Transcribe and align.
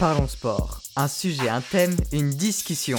Parlons 0.00 0.28
sport. 0.28 0.80
Un 0.96 1.08
sujet, 1.08 1.50
un 1.50 1.60
thème, 1.60 1.94
une 2.10 2.30
discussion. 2.30 2.96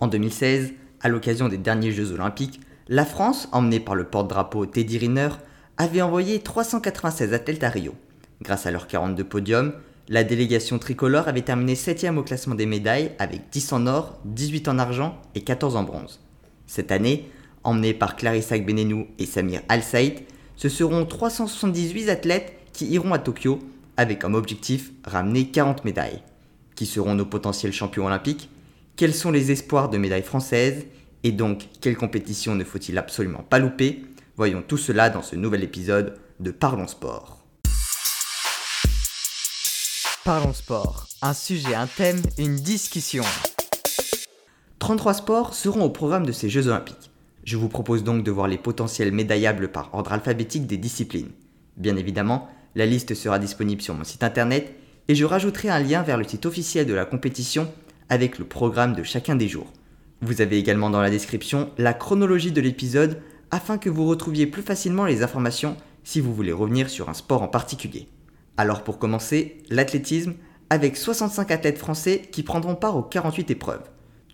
En 0.00 0.08
2016, 0.08 0.72
à 1.00 1.08
l'occasion 1.08 1.48
des 1.48 1.56
derniers 1.56 1.92
Jeux 1.92 2.10
Olympiques, 2.10 2.58
la 2.88 3.04
France, 3.04 3.48
emmenée 3.52 3.78
par 3.78 3.94
le 3.94 4.02
porte-drapeau 4.02 4.66
Teddy 4.66 4.98
Riner, 4.98 5.28
avait 5.76 6.02
envoyé 6.02 6.40
396 6.40 7.32
athlètes 7.32 7.62
à 7.62 7.68
Rio. 7.68 7.94
Grâce 8.42 8.66
à 8.66 8.72
leurs 8.72 8.88
42 8.88 9.22
podiums, 9.22 9.72
la 10.08 10.24
délégation 10.24 10.80
tricolore 10.80 11.28
avait 11.28 11.42
terminé 11.42 11.74
7ème 11.76 12.16
au 12.16 12.24
classement 12.24 12.56
des 12.56 12.66
médailles 12.66 13.12
avec 13.20 13.42
10 13.52 13.72
en 13.72 13.86
or, 13.86 14.18
18 14.24 14.66
en 14.66 14.80
argent 14.80 15.16
et 15.36 15.42
14 15.42 15.76
en 15.76 15.84
bronze. 15.84 16.18
Cette 16.66 16.90
année, 16.90 17.30
emmenée 17.62 17.94
par 17.94 18.16
Clarissa 18.16 18.58
Benenou 18.58 19.06
et 19.20 19.26
Samir 19.26 19.60
Al-Saïd, 19.68 20.24
ce 20.56 20.68
seront 20.68 21.06
378 21.06 22.08
athlètes 22.08 22.52
qui 22.72 22.86
iront 22.86 23.12
à 23.12 23.20
Tokyo 23.20 23.60
avec 23.96 24.18
comme 24.20 24.34
objectif 24.34 24.90
ramener 25.04 25.50
40 25.50 25.84
médailles. 25.84 26.22
Qui 26.74 26.86
seront 26.86 27.14
nos 27.14 27.26
potentiels 27.26 27.72
champions 27.72 28.06
olympiques? 28.06 28.48
Quels 28.96 29.14
sont 29.14 29.30
les 29.30 29.50
espoirs 29.50 29.88
de 29.88 29.98
médailles 29.98 30.22
françaises? 30.22 30.86
Et 31.24 31.32
donc, 31.32 31.68
quelle 31.80 31.96
compétition 31.96 32.54
ne 32.54 32.64
faut-il 32.64 32.98
absolument 32.98 33.42
pas 33.42 33.58
louper? 33.58 34.04
Voyons 34.36 34.62
tout 34.66 34.78
cela 34.78 35.10
dans 35.10 35.22
ce 35.22 35.36
nouvel 35.36 35.62
épisode 35.62 36.18
de 36.40 36.50
Parlons 36.50 36.88
Sport. 36.88 37.42
Parlons 40.24 40.52
sport. 40.52 41.08
Un 41.20 41.34
sujet, 41.34 41.74
un 41.74 41.88
thème, 41.88 42.22
une 42.38 42.54
discussion. 42.54 43.24
33 44.78 45.14
sports 45.14 45.54
seront 45.54 45.82
au 45.82 45.90
programme 45.90 46.26
de 46.26 46.32
ces 46.32 46.48
Jeux 46.48 46.68
olympiques. 46.68 47.10
Je 47.42 47.56
vous 47.56 47.68
propose 47.68 48.04
donc 48.04 48.22
de 48.22 48.30
voir 48.30 48.46
les 48.46 48.58
potentiels 48.58 49.10
médaillables 49.10 49.72
par 49.72 49.92
ordre 49.92 50.12
alphabétique 50.12 50.68
des 50.68 50.76
disciplines. 50.76 51.32
Bien 51.76 51.96
évidemment, 51.96 52.48
la 52.74 52.86
liste 52.86 53.14
sera 53.14 53.38
disponible 53.38 53.82
sur 53.82 53.94
mon 53.94 54.04
site 54.04 54.22
internet 54.22 54.74
et 55.08 55.14
je 55.14 55.24
rajouterai 55.24 55.68
un 55.68 55.80
lien 55.80 56.02
vers 56.02 56.16
le 56.16 56.24
site 56.24 56.46
officiel 56.46 56.86
de 56.86 56.94
la 56.94 57.04
compétition 57.04 57.70
avec 58.08 58.38
le 58.38 58.44
programme 58.44 58.94
de 58.94 59.02
chacun 59.02 59.36
des 59.36 59.48
jours. 59.48 59.72
Vous 60.20 60.40
avez 60.40 60.58
également 60.58 60.90
dans 60.90 61.00
la 61.00 61.10
description 61.10 61.70
la 61.78 61.94
chronologie 61.94 62.52
de 62.52 62.60
l'épisode 62.60 63.20
afin 63.50 63.78
que 63.78 63.90
vous 63.90 64.06
retrouviez 64.06 64.46
plus 64.46 64.62
facilement 64.62 65.04
les 65.04 65.22
informations 65.22 65.76
si 66.04 66.20
vous 66.20 66.34
voulez 66.34 66.52
revenir 66.52 66.88
sur 66.88 67.08
un 67.08 67.14
sport 67.14 67.42
en 67.42 67.48
particulier. 67.48 68.08
Alors 68.56 68.84
pour 68.84 68.98
commencer, 68.98 69.58
l'athlétisme 69.68 70.34
avec 70.70 70.96
65 70.96 71.50
athlètes 71.50 71.78
français 71.78 72.22
qui 72.32 72.42
prendront 72.42 72.76
part 72.76 72.96
aux 72.96 73.02
48 73.02 73.50
épreuves. 73.50 73.82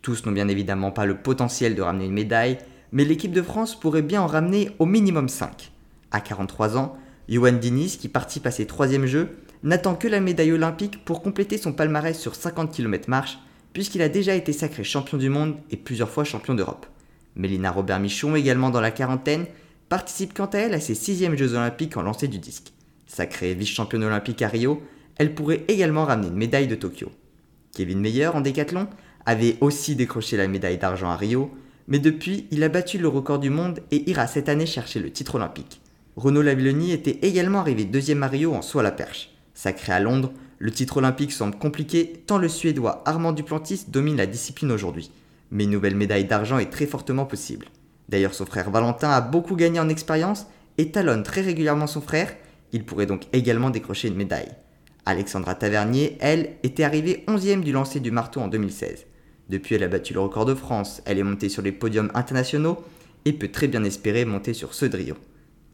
Tous 0.02 0.24
n'ont 0.24 0.32
bien 0.32 0.48
évidemment 0.48 0.92
pas 0.92 1.06
le 1.06 1.18
potentiel 1.18 1.74
de 1.74 1.82
ramener 1.82 2.06
une 2.06 2.12
médaille, 2.12 2.58
mais 2.92 3.04
l'équipe 3.04 3.32
de 3.32 3.42
France 3.42 3.78
pourrait 3.78 4.02
bien 4.02 4.22
en 4.22 4.26
ramener 4.26 4.70
au 4.78 4.86
minimum 4.86 5.28
5. 5.28 5.72
À 6.10 6.20
43 6.20 6.76
ans, 6.76 6.96
Johan 7.28 7.52
Diniz, 7.52 7.96
qui 7.96 8.08
participe 8.08 8.46
à 8.46 8.50
ses 8.50 8.66
troisièmes 8.66 9.06
jeux, 9.06 9.28
n'attend 9.62 9.94
que 9.94 10.08
la 10.08 10.20
médaille 10.20 10.52
olympique 10.52 11.04
pour 11.04 11.22
compléter 11.22 11.58
son 11.58 11.72
palmarès 11.72 12.18
sur 12.18 12.34
50 12.34 12.72
km 12.72 13.10
marche, 13.10 13.38
puisqu'il 13.72 14.02
a 14.02 14.08
déjà 14.08 14.34
été 14.34 14.52
sacré 14.52 14.82
champion 14.82 15.18
du 15.18 15.28
monde 15.28 15.56
et 15.70 15.76
plusieurs 15.76 16.10
fois 16.10 16.24
champion 16.24 16.54
d'Europe. 16.54 16.86
Mélina 17.36 17.70
Robert-Michon, 17.70 18.34
également 18.34 18.70
dans 18.70 18.80
la 18.80 18.90
quarantaine, 18.90 19.46
participe 19.88 20.34
quant 20.34 20.46
à 20.46 20.58
elle 20.58 20.74
à 20.74 20.80
ses 20.80 20.94
sixièmes 20.94 21.36
Jeux 21.36 21.54
olympiques 21.54 21.96
en 21.96 22.02
lancer 22.02 22.28
du 22.28 22.38
disque. 22.38 22.72
Sacrée 23.06 23.54
vice-championne 23.54 24.04
olympique 24.04 24.42
à 24.42 24.48
Rio, 24.48 24.82
elle 25.16 25.34
pourrait 25.34 25.64
également 25.68 26.04
ramener 26.04 26.28
une 26.28 26.36
médaille 26.36 26.66
de 26.66 26.74
Tokyo. 26.74 27.10
Kevin 27.74 28.00
Meyer, 28.00 28.28
en 28.28 28.40
décathlon, 28.40 28.88
avait 29.26 29.56
aussi 29.60 29.96
décroché 29.96 30.36
la 30.36 30.48
médaille 30.48 30.78
d'argent 30.78 31.10
à 31.10 31.16
Rio, 31.16 31.50
mais 31.88 31.98
depuis, 31.98 32.46
il 32.50 32.62
a 32.62 32.68
battu 32.68 32.98
le 32.98 33.08
record 33.08 33.38
du 33.38 33.50
monde 33.50 33.80
et 33.90 34.08
ira 34.10 34.26
cette 34.26 34.48
année 34.48 34.66
chercher 34.66 35.00
le 35.00 35.10
titre 35.10 35.36
olympique. 35.36 35.80
Renaud 36.18 36.42
Lavilloni 36.42 36.90
était 36.90 37.20
également 37.22 37.60
arrivé 37.60 37.84
deuxième 37.84 38.24
à 38.24 38.26
Rio 38.26 38.52
en 38.52 38.60
saut 38.60 38.80
à 38.80 38.82
la 38.82 38.90
perche. 38.90 39.30
Sacré 39.54 39.92
à 39.92 40.00
Londres, 40.00 40.32
le 40.58 40.72
titre 40.72 40.96
olympique 40.96 41.30
semble 41.30 41.56
compliqué 41.56 42.24
tant 42.26 42.38
le 42.38 42.48
Suédois 42.48 43.04
Armand 43.06 43.30
Duplantis 43.30 43.84
domine 43.86 44.16
la 44.16 44.26
discipline 44.26 44.72
aujourd'hui. 44.72 45.12
Mais 45.52 45.62
une 45.62 45.70
nouvelle 45.70 45.94
médaille 45.94 46.24
d'argent 46.24 46.58
est 46.58 46.70
très 46.70 46.86
fortement 46.86 47.24
possible. 47.24 47.66
D'ailleurs, 48.08 48.34
son 48.34 48.46
frère 48.46 48.68
Valentin 48.68 49.10
a 49.10 49.20
beaucoup 49.20 49.54
gagné 49.54 49.78
en 49.78 49.88
expérience 49.88 50.48
et 50.76 50.90
talonne 50.90 51.22
très 51.22 51.40
régulièrement 51.40 51.86
son 51.86 52.00
frère. 52.00 52.34
Il 52.72 52.84
pourrait 52.84 53.06
donc 53.06 53.28
également 53.32 53.70
décrocher 53.70 54.08
une 54.08 54.16
médaille. 54.16 54.50
Alexandra 55.06 55.54
Tavernier, 55.54 56.18
elle, 56.18 56.56
était 56.64 56.82
arrivée 56.82 57.22
11e 57.28 57.62
du 57.62 57.70
lancer 57.70 58.00
du 58.00 58.10
marteau 58.10 58.40
en 58.40 58.48
2016. 58.48 59.06
Depuis, 59.50 59.76
elle 59.76 59.84
a 59.84 59.88
battu 59.88 60.14
le 60.14 60.20
record 60.20 60.46
de 60.46 60.56
France, 60.56 61.00
elle 61.04 61.20
est 61.20 61.22
montée 61.22 61.48
sur 61.48 61.62
les 61.62 61.70
podiums 61.70 62.10
internationaux 62.14 62.82
et 63.24 63.32
peut 63.32 63.52
très 63.52 63.68
bien 63.68 63.84
espérer 63.84 64.24
monter 64.24 64.52
sur 64.52 64.74
ceux 64.74 64.88
de 64.88 64.96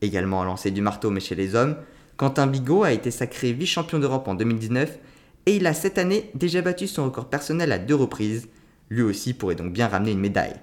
également 0.05 0.43
à 0.43 0.45
lancer 0.45 0.71
du 0.71 0.83
marteau 0.83 1.11
mais 1.11 1.21
chez 1.21 1.35
les 1.35 1.55
hommes, 1.55 1.77
Quentin 2.17 2.47
Bigot 2.47 2.85
a 2.85 2.93
été 2.93 3.11
sacré 3.11 3.53
vice-champion 3.53 3.99
d'Europe 3.99 4.29
en 4.29 4.35
2019 4.35 4.99
et 5.47 5.57
il 5.57 5.67
a 5.67 5.75
cette 5.75 5.99
année 5.99 6.31
déjà 6.35 6.63
battu 6.63 6.87
son 6.87 7.05
record 7.05 7.29
personnel 7.29 7.73
à 7.73 7.79
deux 7.79 7.95
reprises. 7.95 8.49
Lui 8.89 9.03
aussi 9.03 9.35
pourrait 9.35 9.57
donc 9.57 9.73
bien 9.73 9.89
ramener 9.89 10.13
une 10.13 10.21
médaille. 10.21 10.55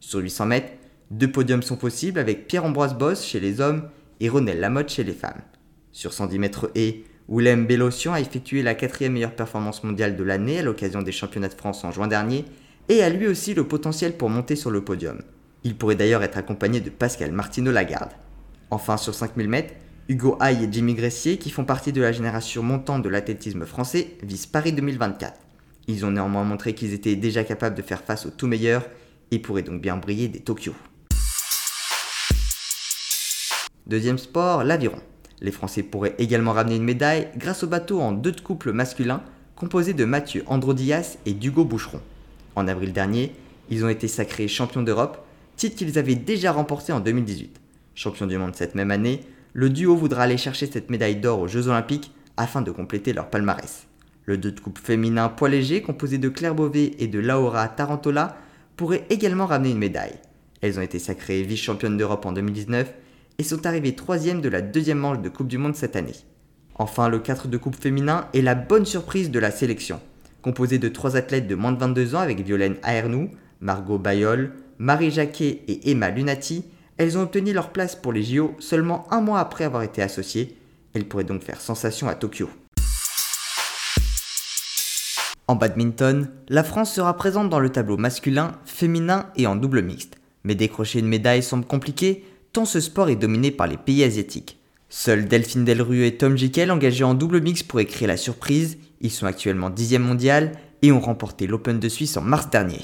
Sur 0.00 0.20
800 0.20 0.46
mètres, 0.46 0.72
deux 1.10 1.30
podiums 1.30 1.62
sont 1.62 1.76
possibles 1.76 2.18
avec 2.18 2.46
Pierre-Ambroise 2.46 2.94
Boss 2.94 3.24
chez 3.24 3.40
les 3.40 3.60
hommes 3.60 3.88
et 4.20 4.28
Ronel 4.28 4.60
Lamotte 4.60 4.90
chez 4.90 5.04
les 5.04 5.12
femmes. 5.12 5.40
Sur 5.92 6.12
110 6.12 6.38
mètres 6.38 6.70
et, 6.74 7.04
Willem 7.30 7.66
Bellossian 7.66 8.14
a 8.14 8.20
effectué 8.20 8.62
la 8.62 8.74
quatrième 8.74 9.12
meilleure 9.12 9.36
performance 9.36 9.84
mondiale 9.84 10.16
de 10.16 10.24
l'année 10.24 10.58
à 10.58 10.62
l'occasion 10.62 11.02
des 11.02 11.12
championnats 11.12 11.48
de 11.48 11.54
France 11.54 11.84
en 11.84 11.90
juin 11.90 12.08
dernier 12.08 12.44
et 12.88 13.02
a 13.02 13.10
lui 13.10 13.26
aussi 13.26 13.52
le 13.52 13.64
potentiel 13.64 14.16
pour 14.16 14.30
monter 14.30 14.56
sur 14.56 14.70
le 14.70 14.82
podium. 14.82 15.20
Il 15.64 15.76
pourrait 15.76 15.96
d'ailleurs 15.96 16.22
être 16.22 16.38
accompagné 16.38 16.80
de 16.80 16.88
Pascal 16.88 17.32
Martino 17.32 17.70
Lagarde. 17.70 18.12
Enfin, 18.70 18.96
sur 18.98 19.14
5000 19.14 19.48
mètres, 19.48 19.74
Hugo 20.08 20.38
Haye 20.42 20.64
et 20.64 20.68
Jimmy 20.70 20.94
Gressier, 20.94 21.38
qui 21.38 21.50
font 21.50 21.64
partie 21.64 21.92
de 21.92 22.02
la 22.02 22.12
génération 22.12 22.62
montante 22.62 23.02
de 23.02 23.08
l'athlétisme 23.08 23.64
français, 23.64 24.16
visent 24.22 24.46
Paris 24.46 24.72
2024. 24.72 25.40
Ils 25.86 26.04
ont 26.04 26.10
néanmoins 26.10 26.44
montré 26.44 26.74
qu'ils 26.74 26.92
étaient 26.92 27.16
déjà 27.16 27.44
capables 27.44 27.74
de 27.74 27.82
faire 27.82 28.02
face 28.02 28.26
aux 28.26 28.30
tout 28.30 28.46
meilleurs 28.46 28.84
et 29.30 29.38
pourraient 29.38 29.62
donc 29.62 29.80
bien 29.80 29.96
briller 29.96 30.28
des 30.28 30.40
Tokyo. 30.40 30.74
Deuxième 33.86 34.18
sport, 34.18 34.64
l'aviron. 34.64 35.00
Les 35.40 35.52
Français 35.52 35.82
pourraient 35.82 36.14
également 36.18 36.52
ramener 36.52 36.76
une 36.76 36.84
médaille 36.84 37.28
grâce 37.36 37.62
au 37.62 37.68
bateau 37.68 38.00
en 38.00 38.12
deux 38.12 38.32
de 38.32 38.40
couple 38.40 38.72
masculin 38.72 39.22
composé 39.56 39.94
de 39.94 40.04
Mathieu 40.04 40.44
Androdias 40.46 41.16
et 41.24 41.32
d'Hugo 41.32 41.64
Boucheron. 41.64 42.00
En 42.54 42.68
avril 42.68 42.92
dernier, 42.92 43.32
ils 43.70 43.84
ont 43.84 43.88
été 43.88 44.08
sacrés 44.08 44.46
champions 44.46 44.82
d'Europe, 44.82 45.24
titre 45.56 45.76
qu'ils 45.76 45.98
avaient 45.98 46.14
déjà 46.14 46.52
remporté 46.52 46.92
en 46.92 47.00
2018 47.00 47.60
champion 47.98 48.26
du 48.26 48.38
monde 48.38 48.54
cette 48.54 48.76
même 48.76 48.92
année, 48.92 49.20
le 49.54 49.70
duo 49.70 49.96
voudra 49.96 50.22
aller 50.22 50.36
chercher 50.36 50.66
cette 50.66 50.88
médaille 50.88 51.16
d'or 51.16 51.40
aux 51.40 51.48
Jeux 51.48 51.66
Olympiques 51.66 52.12
afin 52.36 52.62
de 52.62 52.70
compléter 52.70 53.12
leur 53.12 53.28
palmarès. 53.28 53.88
Le 54.24 54.38
deux 54.38 54.52
de 54.52 54.60
coupe 54.60 54.78
féminin 54.78 55.28
poids 55.28 55.48
léger 55.48 55.82
composé 55.82 56.18
de 56.18 56.28
Claire 56.28 56.54
Beauvais 56.54 56.92
et 57.00 57.08
de 57.08 57.18
Laura 57.18 57.66
Tarantola 57.66 58.36
pourrait 58.76 59.04
également 59.10 59.46
ramener 59.46 59.70
une 59.70 59.78
médaille. 59.78 60.14
Elles 60.60 60.78
ont 60.78 60.82
été 60.82 61.00
sacrées 61.00 61.42
vice-championnes 61.42 61.96
d'Europe 61.96 62.24
en 62.24 62.32
2019 62.32 62.94
et 63.38 63.42
sont 63.42 63.66
arrivées 63.66 63.96
troisième 63.96 64.40
de 64.40 64.48
la 64.48 64.62
deuxième 64.62 64.98
manche 64.98 65.20
de 65.20 65.28
Coupe 65.28 65.48
du 65.48 65.58
Monde 65.58 65.74
cette 65.74 65.96
année. 65.96 66.14
Enfin, 66.76 67.08
le 67.08 67.18
4 67.18 67.48
de 67.48 67.56
coupe 67.56 67.74
féminin 67.74 68.28
est 68.32 68.42
la 68.42 68.54
bonne 68.54 68.86
surprise 68.86 69.32
de 69.32 69.38
la 69.40 69.50
sélection, 69.50 70.00
composé 70.42 70.78
de 70.78 70.88
trois 70.88 71.16
athlètes 71.16 71.48
de 71.48 71.56
moins 71.56 71.72
de 71.72 71.80
22 71.80 72.14
ans 72.14 72.20
avec 72.20 72.44
Violaine 72.44 72.76
Aernou, 72.84 73.30
Margot 73.60 73.98
Bayol, 73.98 74.52
Marie 74.78 75.10
Jacquet 75.10 75.62
et 75.66 75.90
Emma 75.90 76.10
Lunati, 76.10 76.64
elles 76.98 77.16
ont 77.16 77.22
obtenu 77.22 77.52
leur 77.52 77.70
place 77.70 77.94
pour 77.96 78.12
les 78.12 78.24
JO 78.24 78.54
seulement 78.58 79.06
un 79.12 79.20
mois 79.20 79.38
après 79.38 79.64
avoir 79.64 79.82
été 79.82 80.02
associées. 80.02 80.56
Elles 80.94 81.06
pourraient 81.06 81.24
donc 81.24 81.42
faire 81.42 81.60
sensation 81.60 82.08
à 82.08 82.14
Tokyo. 82.14 82.50
En 85.46 85.54
badminton, 85.54 86.28
la 86.48 86.64
France 86.64 86.92
sera 86.92 87.16
présente 87.16 87.48
dans 87.48 87.60
le 87.60 87.70
tableau 87.70 87.96
masculin, 87.96 88.52
féminin 88.66 89.30
et 89.36 89.46
en 89.46 89.56
double 89.56 89.80
mixte. 89.80 90.16
Mais 90.44 90.54
décrocher 90.54 90.98
une 90.98 91.08
médaille 91.08 91.42
semble 91.42 91.64
compliqué 91.64 92.24
tant 92.52 92.64
ce 92.64 92.80
sport 92.80 93.08
est 93.08 93.16
dominé 93.16 93.50
par 93.50 93.66
les 93.66 93.76
pays 93.76 94.04
asiatiques. 94.04 94.58
Seuls 94.90 95.26
Delphine 95.26 95.64
Delrue 95.64 96.06
et 96.06 96.16
Tom 96.16 96.36
Jikel 96.36 96.70
engagés 96.70 97.04
en 97.04 97.14
double 97.14 97.40
mixte 97.40 97.66
pourraient 97.66 97.84
créer 97.84 98.08
la 98.08 98.16
surprise. 98.16 98.78
Ils 99.00 99.10
sont 99.10 99.26
actuellement 99.26 99.70
10e 99.70 99.98
mondial 99.98 100.52
et 100.82 100.92
ont 100.92 101.00
remporté 101.00 101.46
l'Open 101.46 101.78
de 101.78 101.88
Suisse 101.88 102.16
en 102.16 102.22
mars 102.22 102.50
dernier. 102.50 102.80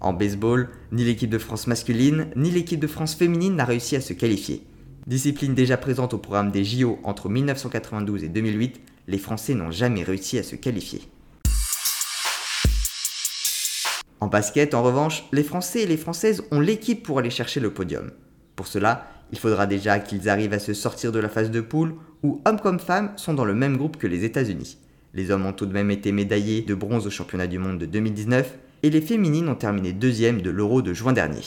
En 0.00 0.12
baseball, 0.12 0.68
ni 0.92 1.04
l'équipe 1.04 1.30
de 1.30 1.38
France 1.38 1.66
masculine, 1.66 2.28
ni 2.36 2.50
l'équipe 2.50 2.78
de 2.78 2.86
France 2.86 3.16
féminine 3.16 3.56
n'a 3.56 3.64
réussi 3.64 3.96
à 3.96 4.00
se 4.00 4.12
qualifier. 4.12 4.62
Discipline 5.08 5.54
déjà 5.54 5.76
présente 5.76 6.14
au 6.14 6.18
programme 6.18 6.52
des 6.52 6.64
JO 6.64 7.00
entre 7.02 7.28
1992 7.28 8.22
et 8.22 8.28
2008, 8.28 8.80
les 9.08 9.18
Français 9.18 9.54
n'ont 9.54 9.72
jamais 9.72 10.04
réussi 10.04 10.38
à 10.38 10.42
se 10.44 10.54
qualifier. 10.54 11.00
En 14.20 14.28
basket, 14.28 14.74
en 14.74 14.82
revanche, 14.82 15.24
les 15.32 15.42
Français 15.42 15.82
et 15.82 15.86
les 15.86 15.96
Françaises 15.96 16.44
ont 16.52 16.60
l'équipe 16.60 17.02
pour 17.02 17.18
aller 17.18 17.30
chercher 17.30 17.58
le 17.58 17.72
podium. 17.72 18.10
Pour 18.54 18.66
cela, 18.66 19.06
il 19.32 19.38
faudra 19.38 19.66
déjà 19.66 19.98
qu'ils 19.98 20.28
arrivent 20.28 20.52
à 20.52 20.58
se 20.58 20.74
sortir 20.74 21.10
de 21.10 21.18
la 21.18 21.28
phase 21.28 21.50
de 21.50 21.60
poule 21.60 21.94
où 22.22 22.40
hommes 22.44 22.60
comme 22.60 22.80
femmes 22.80 23.12
sont 23.16 23.34
dans 23.34 23.44
le 23.44 23.54
même 23.54 23.76
groupe 23.76 23.96
que 23.96 24.06
les 24.06 24.24
États-Unis. 24.24 24.78
Les 25.14 25.30
hommes 25.30 25.46
ont 25.46 25.52
tout 25.52 25.66
de 25.66 25.72
même 25.72 25.90
été 25.90 26.12
médaillés 26.12 26.62
de 26.62 26.74
bronze 26.74 27.06
au 27.06 27.10
championnat 27.10 27.46
du 27.46 27.58
monde 27.58 27.78
de 27.78 27.86
2019 27.86 28.58
et 28.82 28.90
les 28.90 29.00
féminines 29.00 29.48
ont 29.48 29.54
terminé 29.54 29.92
deuxième 29.92 30.42
de 30.42 30.50
l'Euro 30.50 30.82
de 30.82 30.92
juin 30.92 31.12
dernier. 31.12 31.42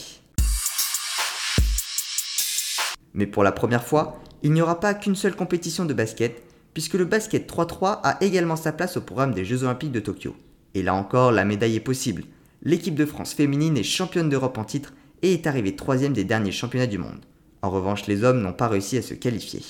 Mais 3.13 3.27
pour 3.27 3.43
la 3.43 3.51
première 3.51 3.83
fois, 3.83 4.19
il 4.43 4.53
n'y 4.53 4.61
aura 4.61 4.79
pas 4.79 4.93
qu'une 4.93 5.15
seule 5.15 5.35
compétition 5.35 5.85
de 5.85 5.93
basket, 5.93 6.43
puisque 6.73 6.93
le 6.93 7.05
basket 7.05 7.51
3-3 7.51 7.99
a 8.03 8.17
également 8.21 8.55
sa 8.55 8.71
place 8.71 8.97
au 8.97 9.01
programme 9.01 9.33
des 9.33 9.45
Jeux 9.45 9.63
Olympiques 9.63 9.91
de 9.91 9.99
Tokyo. 9.99 10.35
Et 10.73 10.81
là 10.81 10.93
encore, 10.93 11.31
la 11.31 11.45
médaille 11.45 11.75
est 11.75 11.81
possible. 11.81 12.23
L'équipe 12.63 12.95
de 12.95 13.05
France 13.05 13.33
féminine 13.33 13.77
est 13.77 13.83
championne 13.83 14.29
d'Europe 14.29 14.57
en 14.57 14.63
titre 14.63 14.93
et 15.21 15.33
est 15.33 15.47
arrivée 15.47 15.75
troisième 15.75 16.13
des 16.13 16.23
derniers 16.23 16.51
championnats 16.51 16.87
du 16.87 16.97
monde. 16.97 17.25
En 17.61 17.69
revanche, 17.69 18.07
les 18.07 18.23
hommes 18.23 18.41
n'ont 18.41 18.53
pas 18.53 18.67
réussi 18.67 18.97
à 18.97 19.01
se 19.01 19.13
qualifier. 19.13 19.61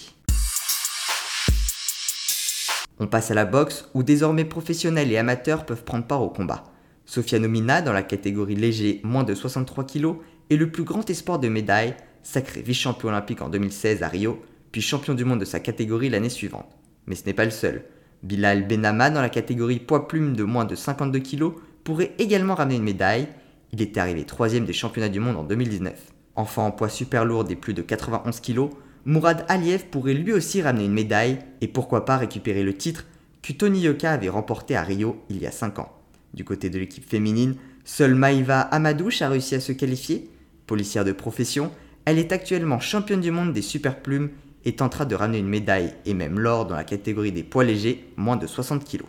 On 3.00 3.08
passe 3.08 3.32
à 3.32 3.34
la 3.34 3.46
boxe, 3.46 3.90
où 3.96 4.04
désormais 4.04 4.46
professionnels 4.46 5.12
et 5.12 5.18
amateurs 5.18 5.66
peuvent 5.66 5.84
prendre 5.84 6.06
part 6.06 6.22
au 6.22 6.30
combat. 6.30 6.71
Sofia 7.12 7.40
Nomina, 7.40 7.82
dans 7.82 7.92
la 7.92 8.04
catégorie 8.04 8.56
léger 8.56 9.02
moins 9.04 9.26
de 9.26 9.36
63 9.36 9.84
kg, 9.84 10.14
est 10.50 10.56
le 10.56 10.72
plus 10.72 10.86
grand 10.86 11.10
espoir 11.10 11.40
de 11.40 11.50
médaille, 11.50 11.94
sacré 12.24 12.62
vice-champion 12.62 13.10
olympique 13.10 13.42
en 13.42 13.50
2016 13.50 14.02
à 14.02 14.08
Rio, 14.08 14.42
puis 14.72 14.80
champion 14.80 15.14
du 15.14 15.26
monde 15.26 15.42
de 15.42 15.46
sa 15.46 15.60
catégorie 15.60 16.08
l'année 16.08 16.30
suivante. 16.30 16.70
Mais 17.08 17.16
ce 17.16 17.26
n'est 17.26 17.34
pas 17.34 17.44
le 17.44 17.52
seul. 17.52 17.84
Bilal 18.24 18.66
Benama, 18.66 19.10
dans 19.10 19.20
la 19.20 19.28
catégorie 19.28 19.80
poids 19.80 20.08
plume 20.08 20.38
de 20.38 20.46
moins 20.46 20.64
de 20.64 20.74
52 20.74 21.20
kg, 21.20 21.52
pourrait 21.84 22.14
également 22.18 22.56
ramener 22.56 22.78
une 22.78 22.84
médaille. 22.84 23.28
Il 23.74 23.82
était 23.82 24.00
arrivé 24.00 24.24
troisième 24.24 24.64
des 24.64 24.72
championnats 24.72 25.10
du 25.10 25.20
monde 25.20 25.36
en 25.36 25.44
2019. 25.44 25.94
Enfin, 26.38 26.62
en 26.62 26.72
poids 26.72 26.88
super 26.88 27.26
lourd 27.26 27.44
des 27.44 27.58
plus 27.58 27.74
de 27.74 27.82
91 27.82 28.40
kg, 28.40 28.70
Mourad 29.04 29.44
Aliev 29.50 29.88
pourrait 29.92 30.14
lui 30.14 30.32
aussi 30.32 30.62
ramener 30.62 30.86
une 30.86 30.94
médaille 30.94 31.40
et 31.60 31.68
pourquoi 31.68 32.06
pas 32.06 32.16
récupérer 32.16 32.64
le 32.64 32.78
titre 32.78 33.06
que 33.42 33.52
Tony 33.52 33.82
Yoka 33.82 34.14
avait 34.14 34.30
remporté 34.30 34.78
à 34.78 34.84
Rio 34.84 35.22
il 35.30 35.42
y 35.42 35.46
a 35.46 35.52
5 35.52 35.80
ans. 35.80 36.01
Du 36.34 36.44
côté 36.44 36.70
de 36.70 36.80
l'équipe 36.80 37.08
féminine, 37.08 37.56
seule 37.84 38.16
Maïva 38.16 38.62
Amadouche 38.62 39.22
a 39.22 39.30
réussi 39.30 39.56
à 39.56 39.60
se 39.60 39.72
qualifier. 39.72 40.30
Policière 40.66 41.04
de 41.04 41.12
profession, 41.12 41.72
elle 42.06 42.20
est 42.20 42.32
actuellement 42.32 42.80
championne 42.80 43.22
du 43.22 43.32
monde 43.32 43.54
des 43.54 43.62
super 43.62 44.02
plumes 44.02 44.30
et 44.64 44.76
tentera 44.76 45.06
de 45.06 45.16
ramener 45.16 45.40
une 45.40 45.50
médaille 45.50 45.94
et 46.06 46.14
même 46.14 46.40
l'or 46.40 46.66
dans 46.66 46.76
la 46.76 46.84
catégorie 46.84 47.32
des 47.32 47.44
poids 47.44 47.64
légers, 47.64 48.06
moins 48.16 48.38
de 48.38 48.48
60 48.48 48.90
kg. 48.90 49.04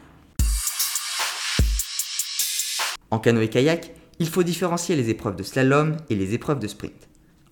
En 3.11 3.19
canoë-kayak, 3.19 3.93
il 4.19 4.29
faut 4.29 4.43
différencier 4.43 4.97
les 4.97 5.11
épreuves 5.11 5.37
de 5.37 5.43
slalom 5.43 5.97
et 6.09 6.15
les 6.15 6.35
épreuves 6.35 6.59
de 6.59 6.67
sprint. 6.67 7.09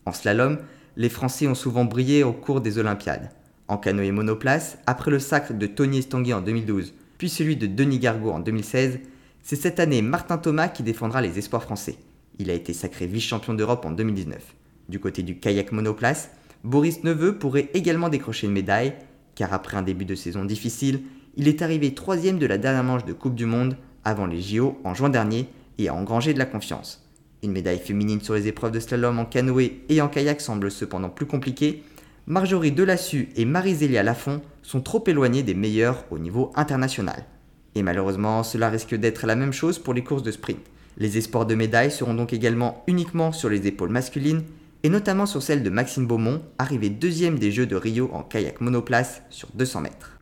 En 0.06 0.12
slalom, 0.12 0.58
les 0.96 1.08
Français 1.08 1.46
ont 1.46 1.54
souvent 1.54 1.84
brillé 1.84 2.24
au 2.24 2.32
cours 2.32 2.60
des 2.60 2.78
Olympiades. 2.78 3.30
En 3.68 3.76
canoë 3.76 4.10
monoplace, 4.10 4.78
après 4.86 5.10
le 5.10 5.18
sacre 5.18 5.54
de 5.54 5.66
Tony 5.66 5.98
Estanguet 5.98 6.32
en 6.32 6.40
2012, 6.40 6.94
puis 7.18 7.28
celui 7.28 7.56
de 7.56 7.66
Denis 7.66 7.98
Gargaud 7.98 8.32
en 8.32 8.40
2016, 8.40 9.00
c'est 9.42 9.56
cette 9.56 9.80
année 9.80 10.02
Martin 10.02 10.38
Thomas 10.38 10.68
qui 10.68 10.82
défendra 10.82 11.20
les 11.20 11.38
espoirs 11.38 11.62
français. 11.62 11.96
Il 12.38 12.50
a 12.50 12.54
été 12.54 12.72
sacré 12.72 13.06
vice-champion 13.06 13.54
d'Europe 13.54 13.84
en 13.84 13.90
2019. 13.90 14.54
Du 14.88 14.98
côté 14.98 15.22
du 15.22 15.38
kayak 15.38 15.72
monoplace, 15.72 16.30
Boris 16.64 17.04
Neveu 17.04 17.38
pourrait 17.38 17.70
également 17.74 18.08
décrocher 18.08 18.46
une 18.46 18.52
médaille, 18.52 18.94
car 19.34 19.52
après 19.54 19.76
un 19.76 19.82
début 19.82 20.04
de 20.04 20.14
saison 20.14 20.44
difficile, 20.44 21.02
il 21.36 21.48
est 21.48 21.62
arrivé 21.62 21.94
troisième 21.94 22.38
de 22.38 22.46
la 22.46 22.58
dernière 22.58 22.84
manche 22.84 23.04
de 23.04 23.12
Coupe 23.12 23.34
du 23.34 23.46
Monde 23.46 23.76
avant 24.04 24.26
les 24.26 24.40
JO 24.40 24.78
en 24.84 24.94
juin 24.94 25.10
dernier 25.10 25.46
et 25.78 25.88
a 25.88 25.94
engrangé 25.94 26.34
de 26.34 26.38
la 26.38 26.46
confiance. 26.46 27.06
Une 27.42 27.52
médaille 27.52 27.78
féminine 27.78 28.20
sur 28.20 28.34
les 28.34 28.48
épreuves 28.48 28.72
de 28.72 28.80
slalom 28.80 29.18
en 29.18 29.24
canoë 29.24 29.84
et 29.88 30.00
en 30.00 30.08
kayak 30.08 30.40
semble 30.40 30.70
cependant 30.70 31.08
plus 31.08 31.26
compliquée. 31.26 31.82
Marjorie 32.26 32.72
Delassus 32.72 33.30
et 33.36 33.44
Marie-Zélia 33.46 34.02
Lafont 34.02 34.42
sont 34.62 34.82
trop 34.82 35.02
éloignées 35.06 35.42
des 35.42 35.54
meilleures 35.54 36.04
au 36.10 36.18
niveau 36.18 36.52
international. 36.54 37.24
Et 37.80 37.82
malheureusement, 37.82 38.42
cela 38.42 38.68
risque 38.68 38.94
d'être 38.94 39.26
la 39.26 39.36
même 39.36 39.54
chose 39.54 39.78
pour 39.78 39.94
les 39.94 40.04
courses 40.04 40.22
de 40.22 40.30
sprint. 40.30 40.60
Les 40.98 41.16
espoirs 41.16 41.46
de 41.46 41.54
médailles 41.54 41.90
seront 41.90 42.12
donc 42.12 42.34
également 42.34 42.84
uniquement 42.86 43.32
sur 43.32 43.48
les 43.48 43.66
épaules 43.66 43.88
masculines, 43.88 44.42
et 44.82 44.90
notamment 44.90 45.24
sur 45.24 45.42
celle 45.42 45.62
de 45.62 45.70
Maxime 45.70 46.06
Beaumont, 46.06 46.42
arrivé 46.58 46.90
deuxième 46.90 47.38
des 47.38 47.50
Jeux 47.50 47.64
de 47.64 47.76
Rio 47.76 48.10
en 48.12 48.22
kayak 48.22 48.60
monoplace 48.60 49.22
sur 49.30 49.48
200 49.54 49.80
mètres. 49.80 50.18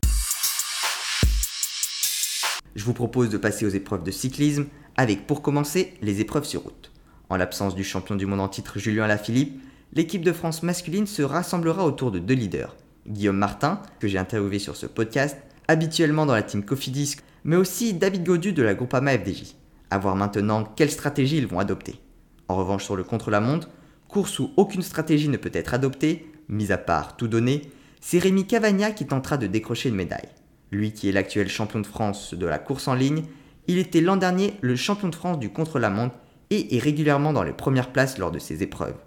Je 2.77 2.85
vous 2.85 2.93
propose 2.93 3.29
de 3.29 3.37
passer 3.37 3.65
aux 3.65 3.69
épreuves 3.71 4.03
de 4.03 4.11
cyclisme, 4.11 4.67
avec 4.95 5.27
pour 5.27 5.41
commencer 5.41 5.95
les 6.01 6.21
épreuves 6.21 6.45
sur 6.45 6.61
route. 6.61 6.93
En 7.27 7.35
l'absence 7.35 7.75
du 7.75 7.83
champion 7.83 8.15
du 8.15 8.25
monde 8.25 8.39
en 8.39 8.47
titre 8.47 8.79
Julien 8.79 9.05
Lafilippe, 9.05 9.61
l'équipe 9.91 10.23
de 10.23 10.31
France 10.31 10.63
masculine 10.63 11.07
se 11.07 11.23
rassemblera 11.23 11.83
autour 11.83 12.11
de 12.11 12.19
deux 12.19 12.35
leaders. 12.35 12.77
Guillaume 13.05 13.35
Martin, 13.35 13.81
que 13.99 14.07
j'ai 14.07 14.17
interviewé 14.17 14.59
sur 14.59 14.77
ce 14.77 14.85
podcast, 14.85 15.35
habituellement 15.67 16.25
dans 16.25 16.35
la 16.35 16.41
team 16.41 16.63
Cofidis 16.63 17.17
mais 17.43 17.55
aussi 17.55 17.93
David 17.93 18.23
Godu 18.23 18.53
de 18.53 18.63
la 18.63 18.75
Groupama 18.75 19.17
FDJ. 19.17 19.55
À 19.89 19.97
voir 19.97 20.15
maintenant 20.15 20.63
quelle 20.63 20.91
stratégie 20.91 21.37
ils 21.37 21.47
vont 21.47 21.59
adopter. 21.59 21.99
En 22.47 22.55
revanche, 22.55 22.83
sur 22.83 22.95
le 22.95 23.03
contre-la-montre, 23.03 23.69
course 24.07 24.39
où 24.39 24.51
aucune 24.57 24.81
stratégie 24.81 25.29
ne 25.29 25.37
peut 25.37 25.51
être 25.53 25.73
adoptée, 25.73 26.31
mis 26.47 26.71
à 26.71 26.77
part 26.77 27.15
tout 27.15 27.27
donner, 27.27 27.61
c'est 28.01 28.19
Rémi 28.19 28.45
Cavagna 28.45 28.91
qui 28.91 29.05
tentera 29.05 29.37
de 29.37 29.47
décrocher 29.47 29.89
une 29.89 29.95
médaille. 29.95 30.29
Lui 30.71 30.93
qui 30.93 31.09
est 31.09 31.11
l'actuel 31.11 31.49
champion 31.49 31.79
de 31.79 31.87
France 31.87 32.33
de 32.33 32.45
la 32.45 32.59
course 32.59 32.87
en 32.87 32.93
ligne, 32.93 33.23
il 33.67 33.77
était 33.77 34.01
l'an 34.01 34.17
dernier 34.17 34.55
le 34.61 34.75
champion 34.75 35.09
de 35.09 35.15
France 35.15 35.39
du 35.39 35.49
contre-la-montre 35.49 36.15
et 36.49 36.75
est 36.75 36.79
régulièrement 36.79 37.33
dans 37.33 37.43
les 37.43 37.53
premières 37.53 37.91
places 37.91 38.17
lors 38.17 38.31
de 38.31 38.39
ses 38.39 38.63
épreuves. 38.63 38.97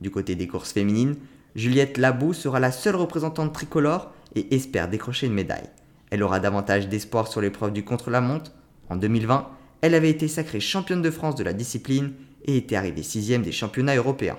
Du 0.00 0.10
côté 0.10 0.34
des 0.34 0.46
courses 0.46 0.72
féminines, 0.72 1.16
Juliette 1.54 1.98
Labou 1.98 2.32
sera 2.32 2.60
la 2.60 2.72
seule 2.72 2.96
représentante 2.96 3.52
tricolore 3.52 4.12
et 4.34 4.54
espère 4.54 4.88
décrocher 4.88 5.26
une 5.26 5.34
médaille. 5.34 5.68
Elle 6.12 6.22
aura 6.22 6.40
davantage 6.40 6.88
d'espoir 6.88 7.26
sur 7.26 7.40
l'épreuve 7.40 7.72
du 7.72 7.86
contre-la-montre. 7.86 8.52
En 8.90 8.96
2020, 8.96 9.48
elle 9.80 9.94
avait 9.94 10.10
été 10.10 10.28
sacrée 10.28 10.60
championne 10.60 11.00
de 11.00 11.10
France 11.10 11.36
de 11.36 11.42
la 11.42 11.54
discipline 11.54 12.12
et 12.44 12.58
était 12.58 12.76
arrivée 12.76 13.02
sixième 13.02 13.40
des 13.40 13.50
championnats 13.50 13.96
européens. 13.96 14.36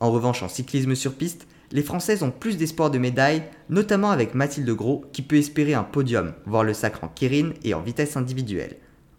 En 0.00 0.10
revanche, 0.10 0.42
en 0.42 0.50
cyclisme 0.50 0.94
sur 0.94 1.14
piste, 1.14 1.46
les 1.72 1.82
Françaises 1.82 2.22
ont 2.22 2.30
plus 2.30 2.58
d'espoir 2.58 2.90
de 2.90 2.98
médailles, 2.98 3.44
notamment 3.70 4.10
avec 4.10 4.34
Mathilde 4.34 4.68
Gros 4.68 5.06
qui 5.14 5.22
peut 5.22 5.36
espérer 5.36 5.72
un 5.72 5.84
podium, 5.84 6.34
voire 6.44 6.64
le 6.64 6.74
sacre 6.74 7.04
en 7.04 7.08
kérine 7.08 7.54
et 7.64 7.72
en 7.72 7.80
vitesse 7.80 8.18
individuelle. 8.18 8.76